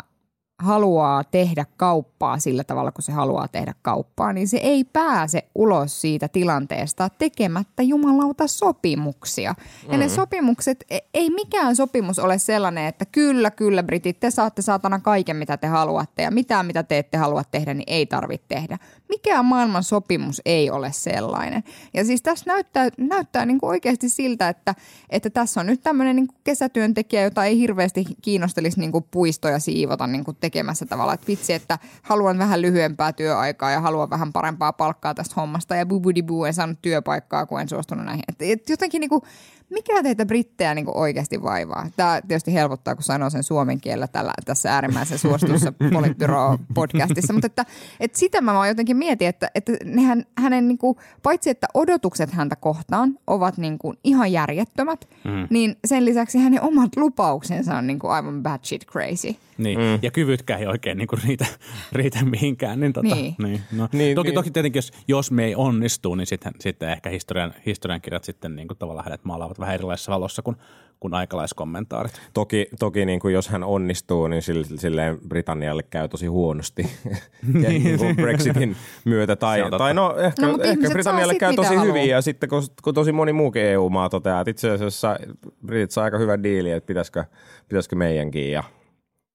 haluaa 0.59 1.23
tehdä 1.23 1.65
kauppaa 1.77 2.39
sillä 2.39 2.63
tavalla, 2.63 2.91
kun 2.91 3.03
se 3.03 3.11
haluaa 3.11 3.47
tehdä 3.47 3.73
kauppaa, 3.81 4.33
niin 4.33 4.47
se 4.47 4.57
ei 4.57 4.83
pääse 4.83 5.47
ulos 5.55 6.01
siitä 6.01 6.27
tilanteesta 6.27 7.09
tekemättä 7.09 7.83
jumalauta 7.83 8.47
sopimuksia. 8.47 9.51
Mm-hmm. 9.57 9.91
Ja 9.91 9.97
ne 9.97 10.05
mm. 10.05 10.11
sopimukset, 10.11 10.85
e, 10.89 10.99
ei 11.13 11.29
mikään 11.29 11.75
sopimus 11.75 12.19
ole 12.19 12.37
sellainen, 12.37 12.85
että 12.85 13.05
kyllä, 13.05 13.51
kyllä 13.51 13.83
Britit, 13.83 14.19
te 14.19 14.31
saatte 14.31 14.61
saatana 14.61 14.99
kaiken, 14.99 15.35
mitä 15.35 15.57
te 15.57 15.67
haluatte 15.67 16.23
ja 16.23 16.31
mitään, 16.31 16.65
mitä 16.65 16.83
te 16.83 16.97
ette 16.97 17.17
halua 17.17 17.43
tehdä, 17.43 17.73
niin 17.73 17.87
ei 17.87 18.05
tarvitse 18.05 18.47
tehdä. 18.47 18.77
Mikään 19.09 19.45
maailman 19.45 19.83
sopimus 19.83 20.41
ei 20.45 20.69
ole 20.69 20.91
sellainen. 20.91 21.63
Ja 21.93 22.05
siis 22.05 22.21
tässä 22.21 22.45
näyttää, 22.47 22.89
näyttää 22.97 23.45
niin 23.45 23.59
kuin 23.59 23.69
oikeasti 23.69 24.09
siltä, 24.09 24.49
että, 24.49 24.75
että 25.09 25.29
tässä 25.29 25.59
on 25.59 25.65
nyt 25.65 25.81
tämmöinen 25.83 26.15
niin 26.15 26.27
kuin 26.27 26.37
kesätyöntekijä, 26.43 27.23
jota 27.23 27.45
ei 27.45 27.59
hirveästi 27.59 28.05
kiinnostelisi 28.21 28.79
niin 28.79 28.91
kuin 28.91 29.05
puistoja 29.11 29.59
siivota 29.59 30.07
niin 30.07 30.23
kuin 30.23 30.37
tekemässä 30.39 30.85
tavalla, 30.85 31.13
että 31.13 31.27
vitsi, 31.27 31.53
että 31.53 31.79
haluan 32.01 32.37
vähän 32.37 32.61
lyhyempää 32.61 33.13
työaikaa 33.13 33.71
ja 33.71 33.81
haluan 33.81 34.09
vähän 34.09 34.33
parempaa 34.33 34.73
palkkaa 34.73 35.13
tästä 35.13 35.35
hommasta 35.37 35.75
ja 35.75 35.85
bubudibuu 35.85 36.45
en 36.45 36.53
saanut 36.53 36.81
työpaikkaa, 36.81 37.45
kun 37.45 37.61
en 37.61 37.69
suostunut 37.69 38.05
näihin. 38.05 38.23
Et, 38.27 38.35
et 38.41 38.69
jotenkin 38.69 38.99
niin 38.99 39.09
kuin, 39.09 39.21
mikä 39.69 40.03
teitä 40.03 40.25
brittejä 40.25 40.73
niin 40.73 40.97
oikeasti 40.97 41.43
vaivaa? 41.43 41.89
Tämä 41.95 42.21
tietysti 42.27 42.53
helpottaa, 42.53 42.95
kun 42.95 43.03
sanoo 43.03 43.29
sen 43.29 43.43
suomen 43.43 43.81
kielellä 43.81 44.07
tällä, 44.07 44.33
tässä 44.45 44.73
äärimmäisen 44.73 45.19
suostussa 45.19 45.73
Politbyro-podcastissa, 45.93 47.33
mutta 47.33 47.45
että, 47.45 47.65
että 47.99 48.19
sitä 48.19 48.41
mä 48.41 48.53
vaan 48.53 48.67
jotenkin 48.67 48.96
mietin, 48.97 49.27
että, 49.27 49.51
että 49.55 49.71
nehän, 49.83 50.25
hänen 50.37 50.67
niin 50.67 50.77
kuin, 50.77 50.97
paitsi 51.23 51.49
että 51.49 51.67
odotukset 51.73 52.31
häntä 52.31 52.55
kohtaan 52.55 53.19
ovat 53.27 53.57
niin 53.57 53.77
kuin 53.77 53.97
ihan 54.03 54.31
järjettömät, 54.31 55.09
mm. 55.23 55.47
niin 55.49 55.75
sen 55.85 56.05
lisäksi 56.05 56.37
hänen 56.37 56.61
omat 56.61 56.95
lupauksensa 56.95 57.77
on 57.77 57.87
niin 57.87 57.99
kuin 57.99 58.11
aivan 58.11 58.43
bad 58.43 58.59
shit 58.63 58.85
crazy. 58.85 59.35
Niin, 59.57 59.79
mm. 59.79 59.99
ja 60.01 60.11
kyvytkään 60.11 60.59
ei 60.59 60.67
oikein 60.67 60.97
niin 60.97 61.07
kuin 61.07 61.21
riitä, 61.23 61.45
riitä 61.91 62.25
mihinkään. 62.25 62.79
Niin, 62.79 62.93
tota, 62.93 63.15
niin. 63.15 63.35
Niin, 63.37 63.61
no, 63.71 63.89
niin, 63.91 64.15
toki, 64.15 64.29
niin. 64.29 64.35
toki 64.35 64.51
tietenkin, 64.51 64.77
jos, 64.77 64.91
jos 65.07 65.31
me 65.31 65.45
ei 65.45 65.55
onnistu, 65.55 66.15
niin 66.15 66.27
sitten, 66.27 66.53
sitten 66.59 66.89
ehkä 66.89 67.09
historian, 67.09 67.53
historiankirjat 67.65 68.23
sitten 68.23 68.55
niin 68.55 68.67
kuin 68.67 68.77
tavallaan 68.77 69.05
hänet 69.05 69.25
maalaavat 69.25 69.59
vähän 69.59 69.75
erilaisessa 69.75 70.11
valossa 70.11 70.41
kuin, 70.41 70.57
kuin 70.99 71.13
aikalaiskommentaarit. 71.13 72.21
Toki, 72.33 72.67
toki 72.79 73.05
niin 73.05 73.19
kuin 73.19 73.33
jos 73.33 73.49
hän 73.49 73.63
onnistuu, 73.63 74.27
niin 74.27 74.41
silleen 74.77 75.19
Britannialle 75.27 75.83
käy 75.83 76.07
tosi 76.07 76.27
huonosti 76.27 76.83
ja 77.63 77.69
niin 77.69 77.97
kuin 77.97 78.15
Brexitin 78.15 78.75
myötä. 79.05 79.35
Tai, 79.35 79.63
tai 79.77 79.93
no 79.93 80.15
ehkä, 80.17 80.47
no, 80.47 80.57
ehkä 80.63 80.89
Britannialle 80.89 81.35
käy 81.35 81.55
tosi 81.55 81.75
haluaa. 81.75 81.85
hyvin 81.85 82.09
ja 82.09 82.21
sitten 82.21 82.49
kun, 82.49 82.63
kun 82.83 82.93
tosi 82.93 83.11
moni 83.11 83.33
muukin 83.33 83.61
EU-maa 83.61 84.09
toteaa, 84.09 84.41
että 84.41 84.51
itse 84.51 84.71
asiassa 84.71 85.19
Britit 85.65 85.91
saa 85.91 86.03
aika 86.03 86.17
hyvän 86.17 86.43
diili, 86.43 86.71
että 86.71 86.87
pitäisikö, 86.87 87.23
pitäisikö 87.69 87.95
meidänkin 87.95 88.51
ja 88.51 88.63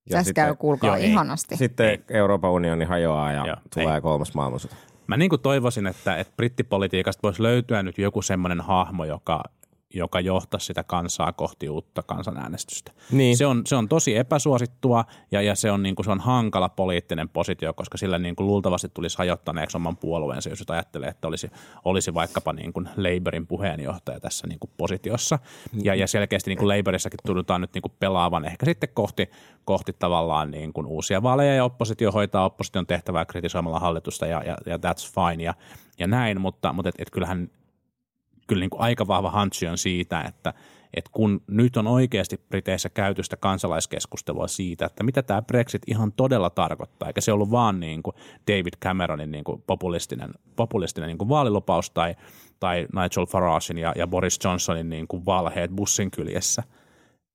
ja 0.09 0.11
Tässä 0.11 0.23
sitten, 0.23 0.45
käy 0.45 0.55
kuulkaa 0.55 0.97
joo, 0.97 1.07
ihanasti. 1.07 1.57
Sitten 1.57 1.89
ei. 1.89 1.99
Euroopan 2.09 2.51
unioni 2.51 2.85
hajoaa 2.85 3.31
ja 3.31 3.47
joo, 3.47 3.57
tulee 3.73 3.95
ei. 3.95 4.01
kolmas 4.01 4.33
maailmansota. 4.33 4.75
Mä 5.07 5.17
niin 5.17 5.29
kuin 5.29 5.41
toivoisin, 5.41 5.87
että, 5.87 6.17
että 6.17 6.33
brittipolitiikasta 6.35 7.19
voisi 7.23 7.43
löytyä 7.43 7.83
nyt 7.83 7.97
joku 7.97 8.21
semmoinen 8.21 8.61
hahmo, 8.61 9.05
joka, 9.05 9.43
joka 9.93 10.19
johtaisi 10.19 10.65
sitä 10.65 10.83
kansaa 10.83 11.33
kohti 11.33 11.69
uutta 11.69 12.03
kansanäänestystä. 12.03 12.91
Niin. 13.11 13.37
Se, 13.37 13.45
on, 13.45 13.61
se 13.65 13.75
on 13.75 13.89
tosi 13.89 14.17
epäsuosittua 14.17 15.05
ja, 15.31 15.41
ja 15.41 15.55
se, 15.55 15.71
on, 15.71 15.83
niin 15.83 15.95
kuin, 15.95 16.05
se 16.05 16.11
on 16.11 16.19
hankala 16.19 16.69
poliittinen 16.69 17.29
positio, 17.29 17.73
koska 17.73 17.97
sillä 17.97 18.19
niin 18.19 18.35
kuin 18.35 18.47
luultavasti 18.47 18.89
tulisi 18.93 19.17
hajottaneeksi 19.17 19.77
oman 19.77 19.97
puolueensa, 19.97 20.49
jos 20.49 20.63
ajattelee, 20.67 21.09
että 21.09 21.27
olisi, 21.27 21.51
olisi 21.85 22.13
vaikkapa 22.13 22.53
niin 22.53 22.73
kuin 22.73 22.89
Labourin 22.97 23.47
puheenjohtaja 23.47 24.19
tässä 24.19 24.47
niin 24.47 24.59
kuin 24.59 24.71
positiossa. 24.77 25.39
Ja, 25.83 25.95
ja 25.95 26.07
selkeästi 26.07 26.49
niin 26.49 26.57
kuin 26.57 26.77
Labourissakin 26.77 27.19
tunnutaan 27.25 27.61
nyt 27.61 27.73
niin 27.73 27.81
kuin 27.81 27.93
pelaavan 27.99 28.45
ehkä 28.45 28.65
sitten 28.65 28.89
kohti, 28.93 29.29
kohti 29.65 29.93
tavallaan 29.99 30.51
niin 30.51 30.73
kuin 30.73 30.87
uusia 30.87 31.23
vaaleja 31.23 31.55
ja 31.55 31.63
oppositio 31.63 32.11
hoitaa 32.11 32.45
opposition 32.45 32.87
tehtävää 32.87 33.25
kritisoimalla 33.25 33.79
hallitusta 33.79 34.25
ja, 34.25 34.43
ja, 34.43 34.57
ja 34.65 34.77
that's 34.77 35.13
fine 35.13 35.43
ja, 35.43 35.53
ja 35.99 36.07
näin, 36.07 36.41
mutta, 36.41 36.73
mutta 36.73 36.89
et, 36.89 36.95
et 36.99 37.09
kyllähän 37.09 37.49
kyllä 38.47 38.59
niin 38.59 38.69
kuin 38.69 38.81
aika 38.81 39.07
vahva 39.07 39.39
hunch 39.39 39.69
on 39.71 39.77
siitä, 39.77 40.21
että, 40.21 40.53
että 40.93 41.09
kun 41.13 41.41
nyt 41.47 41.77
on 41.77 41.87
oikeasti 41.87 42.41
Briteissä 42.49 42.89
käytöstä 42.89 43.37
kansalaiskeskustelua 43.37 44.47
siitä, 44.47 44.85
että 44.85 45.03
mitä 45.03 45.23
tämä 45.23 45.41
Brexit 45.41 45.81
ihan 45.87 46.11
todella 46.11 46.49
tarkoittaa, 46.49 47.07
eikä 47.07 47.21
se 47.21 47.31
ollut 47.31 47.51
vaan 47.51 47.79
niin 47.79 48.03
kuin 48.03 48.15
David 48.51 48.73
Cameronin 48.83 49.31
niin 49.31 49.43
kuin 49.43 49.63
populistinen, 49.67 50.29
populistinen 50.55 51.07
niin 51.07 51.17
kuin 51.17 51.29
vaalilupaus 51.29 51.91
tai, 51.91 52.15
tai 52.59 52.87
Nigel 52.93 53.25
Faragein 53.25 53.77
ja, 53.77 53.93
ja 53.95 54.07
Boris 54.07 54.39
Johnsonin 54.43 54.89
niin 54.89 55.07
kuin 55.07 55.25
valheet 55.25 55.71
bussin 55.71 56.11
kyljessä, 56.11 56.63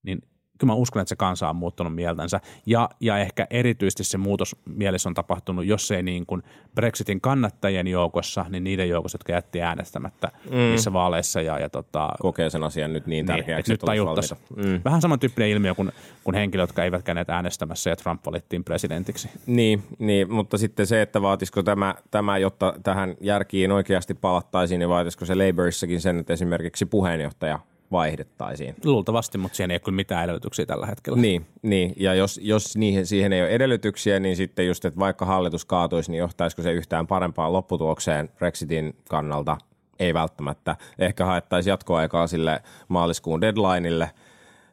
niin 0.03 0.23
kyllä 0.59 0.73
mä 0.73 0.75
uskon, 0.75 1.03
että 1.03 1.09
se 1.09 1.17
kansa 1.17 1.49
on 1.49 1.57
muuttanut 1.57 1.95
mieltänsä. 1.95 2.41
Ja, 2.67 2.89
ja 3.01 3.19
ehkä 3.19 3.47
erityisesti 3.51 4.05
se 4.05 4.19
muutos 4.19 4.57
mielessä 4.65 5.09
on 5.09 5.15
tapahtunut, 5.15 5.67
jos 5.67 5.91
ei 5.91 6.03
niin 6.03 6.27
kuin 6.27 6.43
Brexitin 6.75 7.21
kannattajien 7.21 7.87
joukossa, 7.87 8.47
niin 8.49 8.65
niiden 8.65 8.89
joukossa, 8.89 9.17
jotka 9.17 9.33
jätti 9.33 9.63
äänestämättä 9.63 10.29
mm. 10.51 10.57
niissä 10.57 10.93
vaaleissa. 10.93 11.41
Ja, 11.41 11.59
ja 11.59 11.69
tota, 11.69 12.09
Kokee 12.21 12.51
sen 12.51 12.65
asian 12.65 12.93
nyt 12.93 13.07
niin 13.07 13.27
tärkeäksi, 13.27 13.73
niin, 13.73 13.75
että 13.75 13.93
nyt 13.93 14.67
mm. 14.67 14.81
Vähän 14.85 15.01
samantyyppinen 15.01 15.51
ilmiö 15.51 15.75
kuin, 15.75 15.93
kuin 16.25 16.35
henkilöt, 16.35 16.63
jotka 16.63 16.85
eivät 16.85 17.03
käyneet 17.03 17.31
äänestämässä 17.31 17.91
ja 17.91 17.97
Trump 17.97 18.27
valittiin 18.27 18.65
presidentiksi. 18.65 19.31
Niin, 19.47 19.83
niin, 19.99 20.33
mutta 20.33 20.59
sitten 20.59 20.87
se, 20.87 21.03
että 21.03 21.23
vaatisiko 21.23 21.63
tämä, 21.63 21.95
tämä, 22.11 22.39
jotta 22.39 22.75
tähän 22.83 23.15
järkiin 23.21 23.73
oikeasti 23.73 24.15
palattaisiin, 24.15 24.79
niin 24.79 24.89
vaatisiko 24.89 25.25
se 25.25 25.35
Labourissakin 25.35 26.01
sen, 26.01 26.19
että 26.19 26.33
esimerkiksi 26.33 26.87
puheenjohtaja– 26.87 27.59
vaihdettaisiin. 27.93 28.75
Luultavasti, 28.85 29.39
mutta 29.39 29.57
siihen 29.57 29.71
ei 29.71 29.75
ole 29.75 29.81
kyllä 29.81 29.97
mitään 29.97 30.25
edellytyksiä 30.25 30.67
tällä 30.67 30.87
hetkellä. 30.87 31.21
Niin, 31.21 31.47
niin. 31.63 31.93
ja 31.97 32.15
jos, 32.15 32.41
jos 32.43 32.77
niihin, 32.77 33.07
siihen 33.07 33.33
ei 33.33 33.43
ole 33.43 33.49
edellytyksiä, 33.49 34.21
niin 34.21 34.37
sitten 34.37 34.67
just, 34.67 34.85
että 34.85 35.01
vaikka 35.01 35.25
hallitus 35.25 35.65
kaatuisi, 35.65 36.11
niin 36.11 36.19
johtaisiko 36.19 36.63
se 36.63 36.73
yhtään 36.73 37.07
parempaan 37.07 37.53
lopputulokseen 37.53 38.29
Brexitin 38.39 38.97
kannalta? 39.09 39.59
Ei 39.99 40.15
välttämättä. 40.15 40.77
Ehkä 40.99 41.25
haettaisiin 41.25 41.71
jatkoaikaa 41.71 42.27
sille 42.27 42.63
maaliskuun 42.89 43.41
deadlineille 43.41 44.11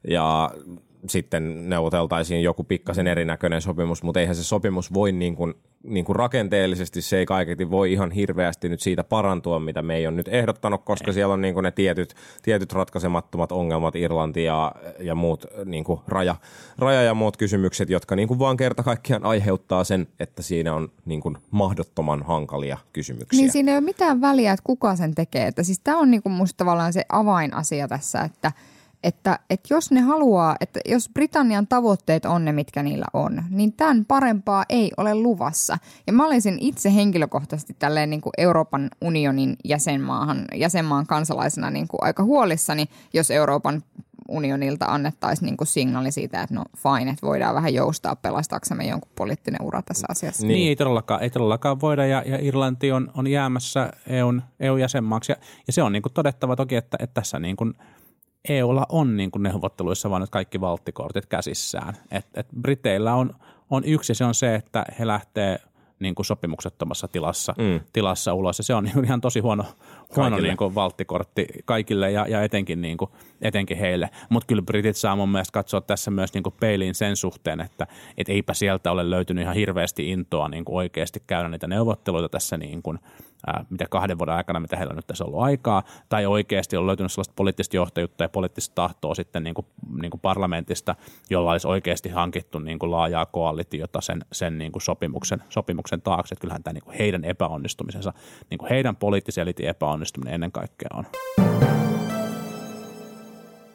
ja 0.07 0.51
sitten 1.09 1.69
neuvoteltaisiin 1.69 2.43
joku 2.43 2.63
pikkasen 2.63 3.07
erinäköinen 3.07 3.61
sopimus, 3.61 4.03
mutta 4.03 4.19
eihän 4.19 4.35
se 4.35 4.43
sopimus 4.43 4.93
voi 4.93 5.11
niin 5.11 5.35
kuin, 5.35 5.53
niin 5.83 6.05
kuin 6.05 6.15
rakenteellisesti, 6.15 7.01
se 7.01 7.17
ei 7.17 7.25
kaiketi 7.25 7.71
voi 7.71 7.93
ihan 7.93 8.11
hirveästi 8.11 8.69
nyt 8.69 8.81
siitä 8.81 9.03
parantua, 9.03 9.59
mitä 9.59 9.81
me 9.81 9.95
ei 9.95 10.07
ole 10.07 10.15
nyt 10.15 10.27
ehdottanut, 10.27 10.83
koska 10.83 11.11
ei. 11.11 11.13
siellä 11.13 11.33
on 11.33 11.41
niin 11.41 11.53
kuin 11.53 11.63
ne 11.63 11.71
tietyt, 11.71 12.15
tietyt 12.41 12.73
ratkaisemattomat 12.73 13.51
ongelmat, 13.51 13.95
Irlanti 13.95 14.43
ja, 14.43 14.71
ja 14.99 15.15
muut 15.15 15.45
niin 15.65 15.83
kuin 15.83 15.99
raja, 16.07 16.35
raja 16.77 17.01
ja 17.01 17.13
muut 17.13 17.37
kysymykset, 17.37 17.89
jotka 17.89 18.15
niin 18.15 18.27
kuin 18.27 18.39
vaan 18.39 18.57
kerta 18.57 18.83
kaikkiaan 18.83 19.25
aiheuttaa 19.25 19.83
sen, 19.83 20.07
että 20.19 20.41
siinä 20.41 20.73
on 20.73 20.91
niin 21.05 21.21
kuin 21.21 21.37
mahdottoman 21.51 22.23
hankalia 22.23 22.77
kysymyksiä. 22.93 23.41
Niin 23.41 23.51
siinä 23.51 23.71
ei 23.71 23.77
ole 23.77 23.85
mitään 23.85 24.21
väliä, 24.21 24.53
että 24.53 24.63
kuka 24.63 24.95
sen 24.95 25.15
tekee. 25.15 25.47
Että 25.47 25.63
siis 25.63 25.79
tämä 25.79 25.97
on 25.97 26.11
niin 26.11 26.23
kuin 26.23 26.33
musta 26.33 26.57
tavallaan 26.57 26.93
se 26.93 27.05
avainasia 27.09 27.87
tässä, 27.87 28.21
että– 28.21 28.51
että, 29.05 29.39
että 29.49 29.73
jos 29.73 29.91
ne 29.91 30.01
haluaa, 30.01 30.55
että 30.59 30.79
jos 30.85 31.09
Britannian 31.09 31.67
tavoitteet 31.67 32.25
on 32.25 32.45
ne, 32.45 32.51
mitkä 32.51 32.83
niillä 32.83 33.05
on, 33.13 33.43
niin 33.49 33.73
tämän 33.73 34.05
parempaa 34.05 34.65
ei 34.69 34.91
ole 34.97 35.15
luvassa. 35.15 35.77
Ja 36.07 36.13
mä 36.13 36.25
olisin 36.25 36.57
itse 36.61 36.95
henkilökohtaisesti 36.95 37.75
tälleen 37.79 38.09
niin 38.09 38.21
kuin 38.21 38.33
Euroopan 38.37 38.89
unionin 39.01 39.55
jäsenmaahan, 39.63 40.45
jäsenmaan 40.55 41.07
kansalaisena 41.07 41.69
niin 41.69 41.87
kuin 41.87 41.99
aika 42.01 42.23
huolissani, 42.23 42.85
jos 43.13 43.31
Euroopan 43.31 43.83
unionilta 44.29 44.85
annettaisiin 44.85 45.45
niin 45.45 45.57
kuin 45.57 45.67
signaali 45.67 46.11
siitä, 46.11 46.41
että 46.41 46.55
no 46.55 46.63
fine, 46.77 47.11
että 47.11 47.27
voidaan 47.27 47.55
vähän 47.55 47.73
joustaa 47.73 48.15
pelastaaksemme 48.15 48.83
jonkun 48.83 49.11
poliittinen 49.15 49.61
ura 49.61 49.81
tässä 49.81 50.07
asiassa. 50.09 50.47
Niin, 50.47 50.55
niin 50.55 50.69
ei, 50.69 50.75
todellakaan, 50.75 51.23
ei 51.23 51.29
todellakaan 51.29 51.81
voida 51.81 52.05
ja, 52.05 52.23
ja 52.25 52.37
Irlanti 52.41 52.91
on, 52.91 53.11
on 53.13 53.27
jäämässä 53.27 53.91
EU-jäsenmaaksi 54.59 55.31
ja, 55.31 55.35
ja 55.67 55.73
se 55.73 55.83
on 55.83 55.91
niin 55.91 56.03
kuin 56.03 56.13
todettava 56.13 56.55
toki, 56.55 56.75
että, 56.75 56.97
että 56.99 57.13
tässä 57.13 57.39
niin 57.39 57.55
kuin– 57.55 57.73
EUlla 58.49 58.85
on 58.89 59.17
niin 59.17 59.31
kuin 59.31 59.43
neuvotteluissa 59.43 60.09
vaan 60.09 60.21
nyt 60.21 60.29
kaikki 60.29 60.61
valttikortit 60.61 61.25
käsissään. 61.25 61.93
Et, 62.11 62.25
et 62.33 62.47
Briteillä 62.61 63.15
on, 63.15 63.35
on 63.69 63.83
yksi 63.85 64.15
se 64.15 64.25
on 64.25 64.33
se, 64.33 64.55
että 64.55 64.85
he 64.99 65.07
lähtee 65.07 65.59
niin 65.99 66.15
kuin 66.15 66.25
sopimuksettomassa 66.25 67.07
tilassa, 67.07 67.53
mm. 67.57 67.79
tilassa 67.93 68.33
ulos. 68.33 68.57
Ja 68.57 68.63
se 68.63 68.73
on 68.73 68.83
niin 68.83 69.05
ihan 69.05 69.21
tosi 69.21 69.39
huono, 69.39 69.65
huono 70.15 70.37
niin 70.37 70.57
kuin 70.57 70.75
valttikortti 70.75 71.47
kaikille 71.65 72.11
ja, 72.11 72.27
ja 72.27 72.43
etenkin, 72.43 72.81
niin 72.81 72.97
kuin, 72.97 73.11
etenkin 73.41 73.77
heille. 73.77 74.09
Mutta 74.29 74.47
kyllä 74.47 74.61
britit 74.61 74.97
saa 74.97 75.15
mun 75.15 75.29
mielestä 75.29 75.51
katsoa 75.51 75.81
tässä 75.81 76.11
myös 76.11 76.33
niin 76.33 76.43
kuin 76.43 76.55
peiliin 76.59 76.95
sen 76.95 77.15
suhteen, 77.15 77.61
että 77.61 77.87
et 78.17 78.29
eipä 78.29 78.53
sieltä 78.53 78.91
ole 78.91 79.09
löytynyt 79.09 79.41
ihan 79.41 79.55
hirveästi 79.55 80.09
intoa 80.09 80.49
niin 80.49 80.65
kuin 80.65 80.75
oikeasti 80.75 81.23
käydä 81.27 81.49
niitä 81.49 81.67
neuvotteluita 81.67 82.29
tässä 82.29 82.57
niin 82.57 82.81
kuin– 82.81 82.99
mitä 83.69 83.85
kahden 83.89 84.17
vuoden 84.17 84.35
aikana, 84.35 84.59
mitä 84.59 84.77
heillä 84.77 84.93
nyt 84.93 85.07
tässä 85.07 85.25
ollut 85.25 85.41
aikaa, 85.41 85.83
tai 86.09 86.25
oikeasti 86.25 86.77
on 86.77 86.87
löytynyt 86.87 87.11
sellaista 87.11 87.33
poliittista 87.35 87.75
johtajuutta 87.75 88.23
ja 88.23 88.29
poliittista 88.29 88.75
tahtoa 88.75 89.15
sitten 89.15 89.43
niin 89.43 89.53
kuin, 89.53 89.67
niin 90.01 90.11
kuin 90.11 90.21
parlamentista, 90.21 90.95
jolla 91.29 91.51
olisi 91.51 91.67
oikeasti 91.67 92.09
hankittu 92.09 92.59
niin 92.59 92.79
kuin 92.79 92.91
laajaa 92.91 93.25
koalitiota 93.25 94.01
sen, 94.01 94.25
sen 94.31 94.57
niin 94.57 94.71
kuin 94.71 94.81
sopimuksen, 94.81 95.43
sopimuksen 95.49 96.01
taakse. 96.01 96.33
Että 96.33 96.41
kyllähän 96.41 96.63
tämä 96.63 96.73
niin 96.73 96.83
kuin 96.83 96.97
heidän 96.97 97.25
epäonnistumisensa, 97.25 98.13
niin 98.49 98.57
kuin 98.57 98.69
heidän 98.69 98.95
poliittisen 98.95 99.41
elitin 99.41 99.67
epäonnistuminen 99.67 100.33
ennen 100.33 100.51
kaikkea 100.51 100.89
on. 100.93 101.05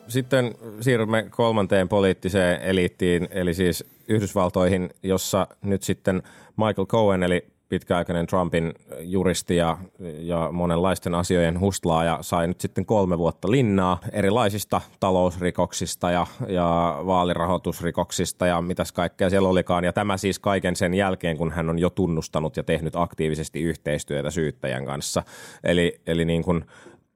Sitten 0.09 0.54
siirrymme 0.80 1.26
kolmanteen 1.30 1.88
poliittiseen 1.88 2.61
eliittiin, 2.62 3.28
eli 3.30 3.54
siis 3.54 3.85
Yhdysvaltoihin, 4.09 4.90
jossa 5.02 5.46
nyt 5.62 5.83
sitten 5.83 6.22
Michael 6.56 6.87
Cohen, 6.87 7.22
eli 7.22 7.46
pitkäaikainen 7.70 8.26
Trumpin 8.26 8.74
juristi 9.00 9.56
ja, 9.56 9.78
ja 10.18 10.48
monenlaisten 10.52 11.14
asioiden 11.14 11.61
hustlaaja 11.61 12.18
sai 12.20 12.48
nyt 12.48 12.61
sitten 12.61 12.87
kolme 12.87 13.18
vuotta 13.18 13.50
linnaa 13.50 13.98
erilaisista 14.12 14.80
talousrikoksista 15.00 16.11
ja, 16.11 16.26
ja 16.48 17.00
vaalirahoitusrikoksista 17.06 18.46
ja 18.46 18.61
mitäs 18.61 18.92
kaikkea 18.92 19.30
siellä 19.30 19.48
olikaan. 19.48 19.85
Ja 19.85 19.92
tämä 19.92 20.16
siis 20.16 20.38
kaiken 20.38 20.76
sen 20.76 20.94
jälkeen, 20.94 21.37
kun 21.37 21.50
hän 21.52 21.70
on 21.70 21.78
jo 21.78 21.90
tunnustanut 21.90 22.56
ja 22.56 22.62
tehnyt 22.62 22.96
aktiivisesti 22.96 23.62
yhteistyötä 23.62 24.30
syyttäjän 24.30 24.87
kanssa. 24.87 25.22
Eli, 25.64 26.00
eli 26.06 26.24
niin 26.24 26.42
kuin 26.42 26.64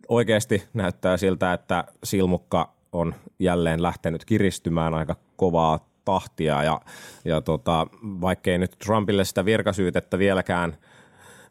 oikeasti 0.09 0.63
näyttää 0.75 1.17
siltä, 1.17 1.53
että 1.53 1.85
silmukka 2.05 2.73
on 2.93 3.15
jälleen 3.39 3.83
lähtenyt 3.83 4.25
kiristymään 4.25 4.95
aika 4.95 5.17
kovaa 5.37 5.94
tahtia 6.05 6.63
ja, 6.63 6.81
ja 7.25 7.41
tota, 7.41 7.87
vaikkei 8.03 8.59
nyt 8.59 8.77
Trumpille 8.85 9.25
sitä 9.25 9.45
virkasyytettä 9.45 10.19
vieläkään 10.19 10.77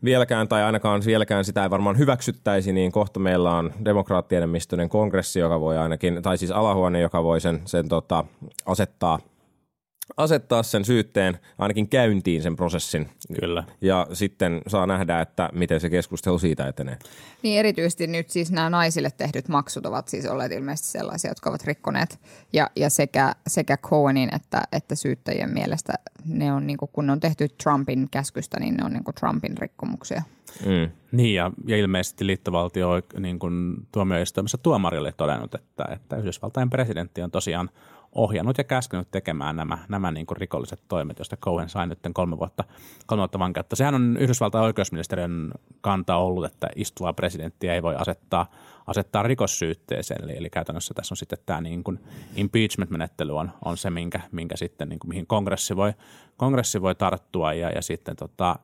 vieläkään 0.04 0.48
tai 0.48 0.63
ainakaan 0.63 1.02
vieläkään 1.06 1.46
sitä 1.46 1.63
ei 1.63 1.70
varmaan 1.70 1.98
hyväksyttäisi, 1.98 2.74
niin 2.74 2.92
kohta 2.92 3.20
meillä 3.20 3.56
on 3.56 3.74
demokraattienemmistöinen 3.86 4.89
kongressi, 4.89 5.39
joka 5.39 5.60
voi 5.60 5.78
ainakin, 5.78 6.22
tai 6.22 6.38
siis 6.38 6.52
alahuone, 6.52 7.02
joka 7.02 7.24
voi 7.24 7.42
sen, 7.42 7.62
sen 7.66 7.89
tota, 7.89 8.26
asettaa– 8.66 9.20
asettaa 10.18 10.63
sen 10.63 10.86
syytteen 10.86 11.39
ainakin 11.58 11.89
käyntiin 11.89 12.44
sen 12.44 12.56
prosessin. 12.56 13.10
Kyllä. 13.39 13.63
Ja 13.82 14.08
sitten 14.13 14.62
saa 14.68 14.88
nähdä, 14.88 15.22
että 15.22 15.50
miten 15.54 15.80
se 15.80 15.89
keskustelu 15.89 16.39
siitä 16.39 16.68
etenee. 16.68 16.98
Niin 17.44 17.60
erityisesti 17.60 18.08
nyt 18.08 18.30
siis 18.30 18.52
nämä 18.52 18.70
naisille 18.70 19.12
tehdyt 19.18 19.48
maksut 19.48 19.86
ovat 19.86 20.08
siis 20.08 20.26
olleet 20.26 20.52
ilmeisesti 20.52 20.92
sellaisia, 20.92 21.32
jotka 21.32 21.50
ovat 21.50 21.63
rikkoneet 21.63 22.20
ja, 22.54 22.70
ja 22.76 22.89
sekä, 22.89 23.36
sekä 23.48 23.78
Cohenin 23.78 24.36
että, 24.36 24.63
että 24.72 24.96
syyttäjien 24.96 25.54
mielestä 25.54 25.94
ne 26.26 26.54
on, 26.54 26.68
niin 26.68 26.78
kuin, 26.78 26.89
kun 26.94 27.06
ne 27.06 27.12
on 27.12 27.20
tehty 27.20 27.48
Trumpin 27.63 28.08
käskystä, 28.12 28.60
niin 28.60 28.74
ne 28.74 28.86
on 28.86 28.94
niin 28.94 29.04
kuin 29.04 29.16
Trumpin 29.16 29.58
rikkomuksia. 29.58 30.24
Mm. 30.66 30.92
Niin 31.12 31.36
ja, 31.36 31.52
ja 31.66 31.78
ilmeisesti 31.78 32.28
liittovaltio 32.28 32.89
niin 33.20 33.39
kuin 33.39 33.76
tuomioistuimessa 33.92 34.58
tuomarille 34.58 35.12
todennut, 35.12 35.56
että, 35.56 35.86
että 35.92 36.18
Yhdysvaltain 36.18 36.70
presidentti 36.70 37.22
on 37.22 37.32
tosiaan 37.32 37.70
ohjannut 38.15 38.58
ja 38.58 38.63
käskenyt 38.63 39.12
tekemään 39.12 39.56
nämä, 39.56 39.78
nämä 39.89 40.12
niin 40.12 40.26
kuin 40.26 40.38
rikolliset 40.38 40.82
toimet, 40.88 41.19
joista 41.19 41.38
Cohen 41.38 41.69
sai 41.69 41.88
nyt 41.88 41.99
kolme 42.13 42.39
vuotta, 42.39 42.63
kolme 43.06 43.19
vuotta 43.19 43.39
vankeutta. 43.39 43.76
Sehän 43.76 43.95
on 43.95 44.17
Yhdysvaltain 44.19 44.63
oikeusministeriön 44.63 45.52
kanta 45.82 46.15
ollut, 46.15 46.45
että 46.45 46.67
istuvaa 46.76 47.13
presidenttiä 47.13 47.73
ei 47.73 47.84
voi 47.84 47.95
asettaa, 47.95 48.52
asettaa 48.88 49.23
rikossyytteeseen. 49.23 50.23
Eli, 50.23 50.38
eli 50.38 50.49
käytännössä 50.49 50.93
tässä 50.93 51.13
on 51.13 51.17
sitten 51.17 51.39
tämä 51.45 51.62
niin 51.62 51.84
kuin 51.84 51.99
impeachment-menettely 52.36 53.38
on, 53.38 53.52
on 53.65 53.78
se, 53.78 53.89
minkä, 53.89 54.21
minkä 54.32 54.58
sitten, 54.58 54.89
niin 54.89 54.99
kuin, 54.99 55.10
mihin 55.10 55.28
kongressi 55.28 55.76
voi, 55.76 55.93
kongressi 56.38 56.82
voi 56.82 56.95
tarttua 56.95 57.54
ja, 57.54 57.69
ja 57.69 57.82
sitten 57.82 58.15
tota, 58.15 58.56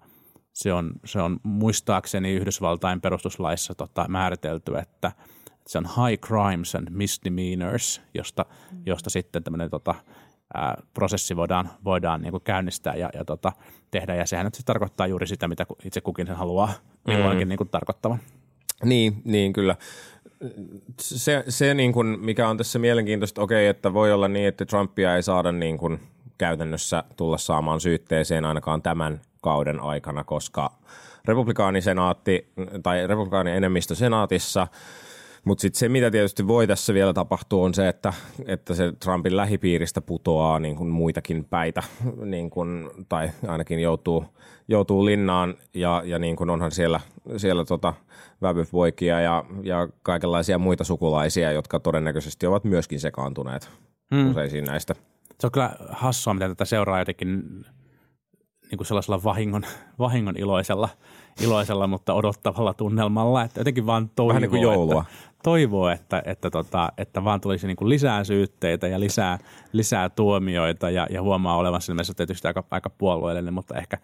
se 0.53 0.73
on, 0.73 0.91
se 1.05 1.21
on 1.21 1.39
muistaakseni 1.43 2.31
Yhdysvaltain 2.31 3.01
perustuslaissa 3.01 3.75
tota, 3.75 4.05
määritelty, 4.07 4.77
että– 4.77 5.11
se 5.69 5.77
on 5.77 5.85
high 5.85 6.21
crimes 6.21 6.75
and 6.75 6.87
misdemeanors, 6.89 8.01
josta, 8.13 8.45
josta 8.85 9.09
sitten 9.09 9.43
tämmöinen 9.43 9.69
tota, 9.69 9.95
ää, 10.53 10.81
prosessi 10.93 11.35
voidaan, 11.35 11.69
voidaan 11.85 12.21
niin 12.21 12.31
kuin 12.31 12.43
käynnistää 12.43 12.95
ja, 12.95 13.09
ja 13.13 13.25
tota, 13.25 13.51
tehdä. 13.91 14.15
Ja 14.15 14.25
sehän 14.25 14.45
nyt 14.45 14.55
siis 14.55 14.65
tarkoittaa 14.65 15.07
juuri 15.07 15.27
sitä, 15.27 15.47
mitä 15.47 15.65
itse 15.83 16.01
kukin 16.01 16.27
sen 16.27 16.35
haluaa 16.35 16.73
milloinkin 17.07 17.47
mm. 17.47 17.49
niin 17.49 17.57
kuin 17.57 17.69
tarkoittavan. 17.69 18.19
Niin, 18.83 19.21
niin 19.25 19.53
kyllä. 19.53 19.75
Se, 20.99 21.43
se 21.49 21.73
niin 21.73 21.93
kuin, 21.93 22.19
mikä 22.19 22.49
on 22.49 22.57
tässä 22.57 22.79
mielenkiintoista, 22.79 23.41
okei, 23.41 23.67
että 23.67 23.93
voi 23.93 24.13
olla 24.13 24.27
niin, 24.27 24.47
että 24.47 24.65
Trumpia 24.65 25.15
ei 25.15 25.23
saada 25.23 25.51
niin 25.51 25.77
kuin 25.77 25.99
käytännössä 26.37 27.03
tulla 27.17 27.37
saamaan 27.37 27.79
syytteeseen 27.79 28.45
ainakaan 28.45 28.81
tämän 28.81 29.21
kauden 29.41 29.79
aikana, 29.79 30.23
koska 30.23 30.71
republikaanisenaatti 31.25 32.51
tai 32.83 33.07
republikaani 33.07 33.51
enemmistö 33.51 33.95
senaatissa– 33.95 34.67
mutta 35.45 35.61
sitten 35.61 35.79
se, 35.79 35.89
mitä 35.89 36.11
tietysti 36.11 36.47
voi 36.47 36.67
tässä 36.67 36.93
vielä 36.93 37.13
tapahtua, 37.13 37.65
on 37.65 37.73
se, 37.73 37.87
että, 37.87 38.13
että 38.45 38.73
se 38.73 38.93
Trumpin 39.03 39.37
lähipiiristä 39.37 40.01
putoaa 40.01 40.59
niin 40.59 40.75
kuin 40.75 40.89
muitakin 40.89 41.45
päitä, 41.45 41.83
niin 42.25 42.49
kuin, 42.49 42.89
tai 43.09 43.29
ainakin 43.47 43.79
joutuu, 43.79 44.25
joutuu 44.67 45.05
linnaan, 45.05 45.55
ja, 45.73 46.03
ja 46.05 46.19
niin 46.19 46.35
kuin 46.35 46.49
onhan 46.49 46.71
siellä, 46.71 46.99
siellä 47.37 47.65
tota 47.65 47.93
vävypoikia 48.41 49.21
ja, 49.21 49.45
ja 49.63 49.87
kaikenlaisia 50.03 50.57
muita 50.57 50.83
sukulaisia, 50.83 51.51
jotka 51.51 51.79
todennäköisesti 51.79 52.47
ovat 52.47 52.63
myöskin 52.63 52.99
sekaantuneet 52.99 53.69
hmm. 54.15 54.31
useisiin 54.31 54.63
näistä. 54.65 54.95
Se 55.39 55.47
on 55.47 55.51
kyllä 55.51 55.75
hassua, 55.89 56.33
miten 56.33 56.51
tätä 56.51 56.65
seuraa 56.65 56.99
jotenkin 56.99 57.65
niin 58.71 58.77
kuin 58.77 58.87
sellaisella 58.87 59.23
vahingon, 59.23 59.63
vahingon 59.99 60.37
iloisella, 60.37 60.89
iloisella, 61.41 61.87
mutta 61.87 62.13
odottavalla 62.13 62.73
tunnelmalla. 62.73 63.43
Että 63.43 63.59
jotenkin 63.59 63.85
vaan 63.85 64.09
toivoo, 64.09 64.29
Vähän 64.29 64.41
niin 64.41 64.49
kuin 64.49 64.61
joulua. 64.61 65.01
Että, 65.01 65.28
toivoo, 65.43 65.89
että, 65.89 66.21
että, 66.25 66.49
tota, 66.49 66.89
että 66.97 67.23
vaan 67.23 67.41
tulisi 67.41 67.67
niin 67.67 67.77
kuin 67.77 67.89
lisää 67.89 68.23
syytteitä 68.23 68.87
ja 68.87 68.99
lisää, 68.99 69.39
lisää 69.71 70.09
tuomioita 70.09 70.89
ja, 70.89 71.07
ja 71.09 71.21
huomaa 71.21 71.57
olevansa 71.57 71.91
ilmeisesti 71.91 72.17
tietysti 72.17 72.47
aika, 72.47 72.63
aika 72.71 72.89
puolueellinen, 72.89 73.53
mutta 73.53 73.75
ehkä, 73.75 73.97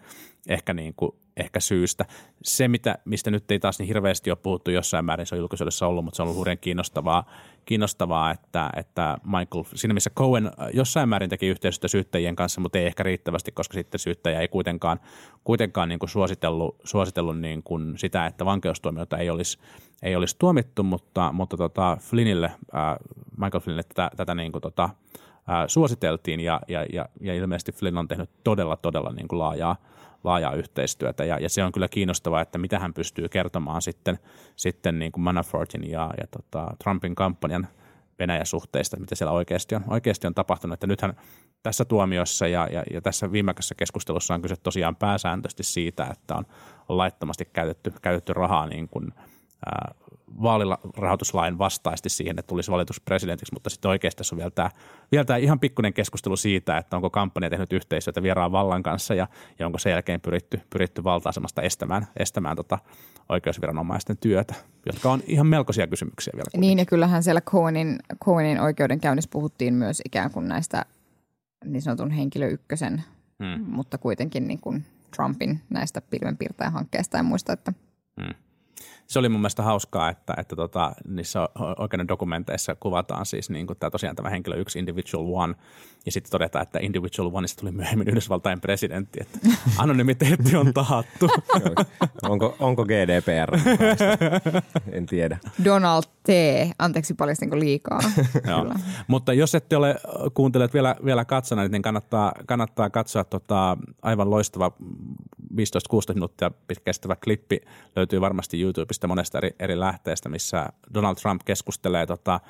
ehkä, 0.48 0.74
niin 0.74 0.94
kuin, 0.96 1.12
ehkä 1.36 1.60
syystä. 1.60 2.04
Se, 2.42 2.68
mitä, 2.68 2.98
mistä 3.04 3.30
nyt 3.30 3.50
ei 3.50 3.58
taas 3.58 3.78
niin 3.78 3.86
hirveästi 3.86 4.30
ole 4.30 4.38
puhuttu 4.42 4.70
jossain 4.70 5.04
määrin, 5.04 5.26
se 5.26 5.34
on 5.34 5.38
julkisuudessa 5.38 5.86
ollut, 5.86 6.04
mutta 6.04 6.16
se 6.16 6.22
on 6.22 6.28
ollut 6.28 6.38
hurjan 6.38 6.58
kiinnostavaa, 6.58 7.30
kiinnostavaa 7.64 8.30
että, 8.30 8.70
että 8.76 9.18
Michael, 9.24 9.64
siinä 9.74 9.94
missä 9.94 10.10
Cohen 10.10 10.50
jossain 10.72 11.08
määrin 11.08 11.30
teki 11.30 11.46
yhteistyötä 11.46 11.88
syyttäjien 11.88 12.36
kanssa, 12.36 12.60
mutta 12.60 12.78
ei 12.78 12.86
ehkä 12.86 13.02
riittävästi, 13.02 13.52
koska 13.52 13.74
sitten 13.74 13.98
syyttäjä 13.98 14.40
ei 14.40 14.48
kuitenkaan, 14.48 15.00
kuitenkaan 15.44 15.88
niin 15.88 15.98
kuin 15.98 16.10
suositellut, 16.10 16.76
suositellut 16.84 17.40
niin 17.40 17.62
kuin 17.62 17.98
sitä, 17.98 18.26
että 18.26 18.44
vankeustuomioita 18.44 19.18
ei 19.18 19.30
olisi, 19.30 19.58
ei 20.02 20.16
olisi 20.16 20.36
tuomittu, 20.38 20.82
mutta, 20.82 21.32
mutta 21.32 21.56
tota 21.56 21.96
Flynnille, 22.00 22.46
äh, 22.74 22.96
Michael 23.36 23.60
Flynnille 23.60 23.82
tätä, 23.82 24.10
tätä 24.16 24.34
niin 24.34 24.52
kuin 24.52 24.62
tota, 24.62 24.84
äh, 24.84 25.64
suositeltiin 25.66 26.40
ja, 26.40 26.60
ja, 26.68 26.86
ja, 26.92 27.08
ja, 27.20 27.34
ilmeisesti 27.34 27.72
Flynn 27.72 27.98
on 27.98 28.08
tehnyt 28.08 28.30
todella, 28.44 28.76
todella 28.76 29.12
niin 29.12 29.28
kuin 29.28 29.38
laajaa, 29.38 29.76
laajaa 30.24 30.52
yhteistyötä 30.52 31.24
ja, 31.24 31.38
ja 31.38 31.48
se 31.48 31.64
on 31.64 31.72
kyllä 31.72 31.88
kiinnostavaa, 31.88 32.40
että 32.40 32.58
mitä 32.58 32.78
hän 32.78 32.94
pystyy 32.94 33.28
kertomaan 33.28 33.82
sitten, 33.82 34.18
sitten 34.56 34.98
niin 34.98 35.12
kuin 35.12 35.24
Manafortin 35.24 35.90
ja, 35.90 36.10
ja 36.20 36.26
tota 36.26 36.76
Trumpin 36.84 37.14
kampanjan 37.14 37.68
Venäjä-suhteista, 38.18 39.00
mitä 39.00 39.14
siellä 39.14 39.32
oikeasti 39.32 39.74
on, 39.74 39.84
oikeasti 39.88 40.26
on 40.26 40.34
tapahtunut. 40.34 40.74
Että 40.74 40.86
nythän 40.86 41.16
tässä 41.62 41.84
tuomiossa 41.84 42.46
ja, 42.46 42.68
ja, 42.72 42.82
ja 42.92 43.00
tässä 43.00 43.32
viimeisessä 43.32 43.74
keskustelussa 43.74 44.34
on 44.34 44.42
kyse 44.42 44.56
tosiaan 44.56 44.96
pääsääntöisesti 44.96 45.62
siitä, 45.62 46.06
että 46.12 46.34
on, 46.34 46.46
on 46.88 46.98
laittomasti 46.98 47.44
käytetty, 47.44 47.92
käytetty 48.02 48.32
rahaa 48.32 48.66
niin 48.66 48.88
kuin, 48.88 49.12
vaalirahoituslain 50.42 51.58
vastaisesti 51.58 52.08
siihen, 52.08 52.38
että 52.38 52.48
tulisi 52.48 52.70
valituksi 52.70 53.02
presidentiksi, 53.04 53.54
mutta 53.54 53.70
sitten 53.70 53.88
oikeasti 53.88 54.18
tässä 54.18 54.34
on 54.34 54.38
vielä 54.38 54.50
tämä, 54.50 54.70
vielä 55.12 55.24
tämä 55.24 55.36
ihan 55.36 55.60
pikkuinen 55.60 55.92
keskustelu 55.92 56.36
siitä, 56.36 56.78
että 56.78 56.96
onko 56.96 57.10
kampanja 57.10 57.50
tehnyt 57.50 57.72
yhteistyötä 57.72 58.22
vieraan 58.22 58.52
vallan 58.52 58.82
kanssa 58.82 59.14
ja, 59.14 59.28
ja 59.58 59.66
onko 59.66 59.78
sen 59.78 59.90
jälkeen 59.90 60.20
pyritty, 60.20 60.60
pyritty 60.70 61.04
valta-asemasta 61.04 61.62
estämään, 61.62 62.06
estämään 62.16 62.56
tota 62.56 62.78
oikeusviranomaisten 63.28 64.16
työtä, 64.16 64.54
jotka 64.86 65.12
on 65.12 65.22
ihan 65.26 65.46
melkoisia 65.46 65.86
kysymyksiä 65.86 66.32
vielä. 66.34 66.44
Kuitenkin. 66.44 66.60
Niin 66.60 66.78
ja 66.78 66.86
kyllähän 66.86 67.22
siellä 67.22 67.40
Cohenin, 67.40 67.98
Cohenin 68.24 68.60
oikeudenkäynnissä 68.60 69.30
puhuttiin 69.32 69.74
myös 69.74 70.02
ikään 70.04 70.30
kuin 70.30 70.48
näistä 70.48 70.84
niin 71.64 71.82
sanotun 71.82 72.10
henkilö 72.10 72.48
ykkösen, 72.48 73.04
hmm. 73.44 73.64
mutta 73.68 73.98
kuitenkin 73.98 74.48
niin 74.48 74.60
kuin 74.60 74.84
Trumpin 75.16 75.60
näistä 75.70 76.00
pilvenpiirtäjähankkeista 76.00 77.18
en 77.18 77.24
muista, 77.24 77.52
että 77.52 77.72
hmm 78.20 78.34
se 79.06 79.18
oli 79.18 79.28
mun 79.28 79.40
mielestä 79.40 79.62
hauskaa, 79.62 80.10
että, 80.10 80.34
että 80.38 80.56
tota, 80.56 80.92
niissä 81.08 81.48
oikeuden 81.78 82.08
dokumenteissa 82.08 82.74
kuvataan 82.74 83.26
siis 83.26 83.50
niin 83.50 83.66
kuin 83.66 83.78
tämä, 83.78 83.90
tosiaan 83.90 84.16
tämä 84.16 84.30
henkilö 84.30 84.56
yksi 84.56 84.78
individual 84.78 85.24
one, 85.28 85.54
ja 86.06 86.12
sitten 86.12 86.30
todetaan, 86.30 86.62
että 86.62 86.78
individual 86.82 87.30
oneista 87.32 87.60
tuli 87.60 87.72
myöhemmin 87.72 88.08
Yhdysvaltain 88.08 88.60
presidentti, 88.60 89.18
että 89.22 89.38
anonymiteetti 89.82 90.56
on 90.56 90.74
tahattu. 90.74 91.28
onko, 92.22 92.56
onko 92.60 92.84
GDPR? 92.84 93.58
En 94.92 95.06
tiedä. 95.06 95.38
Donald 95.64 96.02
T. 96.22 96.28
Anteeksi 96.78 97.14
paljastinko 97.14 97.58
liikaa. 97.58 98.00
Joo. 98.50 98.74
Mutta 99.06 99.32
jos 99.32 99.54
ette 99.54 99.76
ole 99.76 99.96
kuuntelijat 100.34 100.74
vielä, 100.74 100.96
vielä 101.04 101.24
katsoneet, 101.24 101.72
niin 101.72 101.82
kannattaa, 101.82 102.32
kannattaa 102.46 102.90
katsoa 102.90 103.24
tota, 103.24 103.78
aivan 104.02 104.30
loistava 104.30 104.72
15-16 105.52 105.56
minuuttia 106.14 106.50
kestävä 106.84 107.16
klippi 107.24 107.60
löytyy 107.96 108.20
varmasti 108.20 108.62
YouTubesta 108.62 108.95
monesta 109.06 109.38
eri, 109.38 109.50
eri 109.58 109.80
lähteestä, 109.80 110.28
missä 110.28 110.66
Donald 110.94 111.16
Trump 111.16 111.40
keskustelee 111.44 112.06
tota 112.06 112.40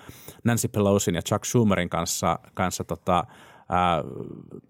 Nancy 0.44 0.68
Pelosin 0.68 1.14
ja 1.14 1.22
Chuck 1.22 1.44
Schumerin 1.44 1.88
kanssa, 1.88 2.38
kanssa 2.54 2.84
tota, 2.84 3.24
ää, 3.68 4.02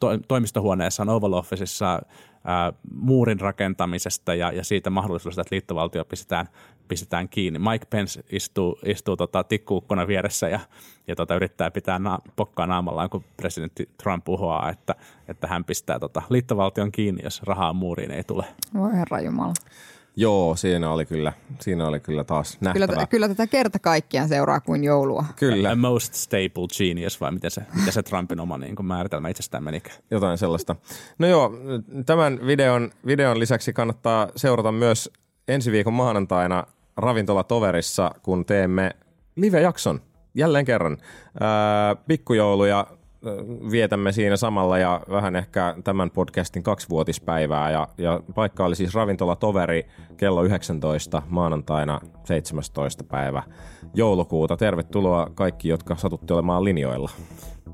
to, 0.00 0.08
toimistohuoneessaan 0.28 1.08
Oval 1.08 1.32
Officeissa 1.32 2.02
muurin 2.94 3.40
rakentamisesta 3.40 4.34
ja, 4.34 4.52
ja 4.52 4.64
siitä 4.64 4.90
mahdollisuudesta, 4.90 5.40
että 5.40 5.54
liittovaltio 5.54 6.04
pistetään, 6.04 6.48
pistetään 6.88 7.28
kiinni. 7.28 7.58
Mike 7.58 7.86
Pence 7.90 8.24
istuu, 8.32 8.78
istuu 8.84 9.16
tota, 9.16 9.44
tikkuukkona 9.44 10.06
vieressä 10.06 10.48
ja, 10.48 10.60
ja 11.08 11.16
tota, 11.16 11.34
yrittää 11.34 11.70
pitää 11.70 11.98
na, 11.98 12.18
pokkaa 12.36 12.66
naamallaan, 12.66 13.10
kun 13.10 13.24
presidentti 13.36 13.88
Trump 14.02 14.28
uhoaa, 14.28 14.70
että, 14.70 14.94
että 15.28 15.46
hän 15.46 15.64
pistää 15.64 15.98
tota, 15.98 16.22
liittovaltion 16.28 16.92
kiinni, 16.92 17.24
jos 17.24 17.42
rahaa 17.42 17.72
muuriin 17.72 18.10
ei 18.10 18.24
tule. 18.24 18.44
Voi 18.74 18.92
herra 18.92 19.20
Jumala. 19.20 19.54
Joo, 20.18 20.57
siinä 20.57 20.90
oli 20.90 21.07
kyllä, 21.07 21.33
siinä 21.61 21.88
oli 21.88 22.00
kyllä 22.00 22.24
taas 22.24 22.59
nähtävää. 22.61 22.87
Kyllä, 22.87 23.07
kyllä 23.07 23.29
tätä 23.29 23.46
kerta 23.46 23.79
kaikkiaan 23.79 24.29
seuraa 24.29 24.61
kuin 24.61 24.85
joulua. 24.85 25.24
Kyllä. 25.37 25.70
A 25.70 25.76
most 25.76 26.14
stable 26.14 26.66
genius, 26.79 27.20
vai 27.20 27.33
miten 27.33 27.50
se, 27.50 27.62
miten 27.74 27.92
se 27.92 28.02
Trumpin 28.02 28.40
oma 28.40 28.59
niin 28.59 28.76
kuin 28.76 28.87
määritelmä 28.87 29.29
itsestään 29.29 29.64
menikään? 29.64 29.96
Jotain 30.11 30.38
sellaista. 30.38 30.76
No 31.18 31.26
joo, 31.26 31.52
tämän 32.07 32.46
videon, 32.46 32.90
videon 33.07 33.38
lisäksi 33.38 33.72
kannattaa 33.72 34.29
seurata 34.37 34.72
myös 34.72 35.11
ensi 35.48 35.72
viikon 35.72 35.92
maanantaina 35.92 36.66
ravintolatoverissa, 36.96 38.11
kun 38.22 38.44
teemme 38.44 38.90
live-jakson 39.37 40.00
jälleen 40.35 40.64
kerran. 40.64 40.98
Ää, 41.40 41.96
pikkujouluja 41.96 42.87
vietämme 43.70 44.12
siinä 44.12 44.37
samalla 44.37 44.79
ja 44.79 45.00
vähän 45.11 45.37
ehkä 45.37 45.74
tämän 45.85 46.11
podcastin 46.11 46.62
kaksivuotispäivää. 46.62 47.70
Ja, 47.70 47.88
ja 47.98 48.20
paikka 48.35 48.64
oli 48.64 48.76
siis 48.76 48.94
ravintola 48.94 49.37
Toveri 49.37 49.87
kello 50.16 50.42
19 50.42 51.22
maanantaina 51.29 52.00
17. 52.24 53.05
päivä 53.05 53.42
joulukuuta. 53.94 54.57
Tervetuloa 54.57 55.31
kaikki, 55.35 55.68
jotka 55.68 55.96
satutte 55.96 56.35
olemaan 56.35 56.64
linjoilla. 56.64 57.11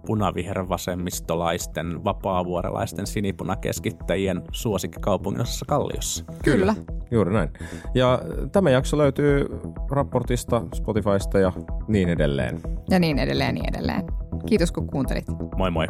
Punavihervasemmistolaisten, 0.07 2.05
vapaavuorelaisten 2.05 3.07
sinipunakeskittäjien 3.07 4.43
suosikkikaupungissa 4.53 5.65
Kalliossa. 5.69 6.25
Kyllä. 6.45 6.75
Juuri 7.11 7.33
näin. 7.33 7.51
Ja 7.95 8.21
tämä 8.53 8.71
jakso 8.71 8.99
löytyy 8.99 9.47
raportista, 9.91 10.63
Spotifysta 10.75 11.39
ja 11.39 11.53
niin 11.89 12.09
edelleen. 12.09 12.61
Ja 12.91 12.99
niin 12.99 13.19
edelleen, 13.19 13.55
niin 13.55 13.69
edelleen. 13.69 14.03
Kiitos 14.47 14.73
kun 14.73 14.87
kuuntelit. 14.87 15.25
Moi 15.57 15.71
moi. 15.71 15.87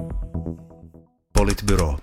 Politbyro. 1.38 1.96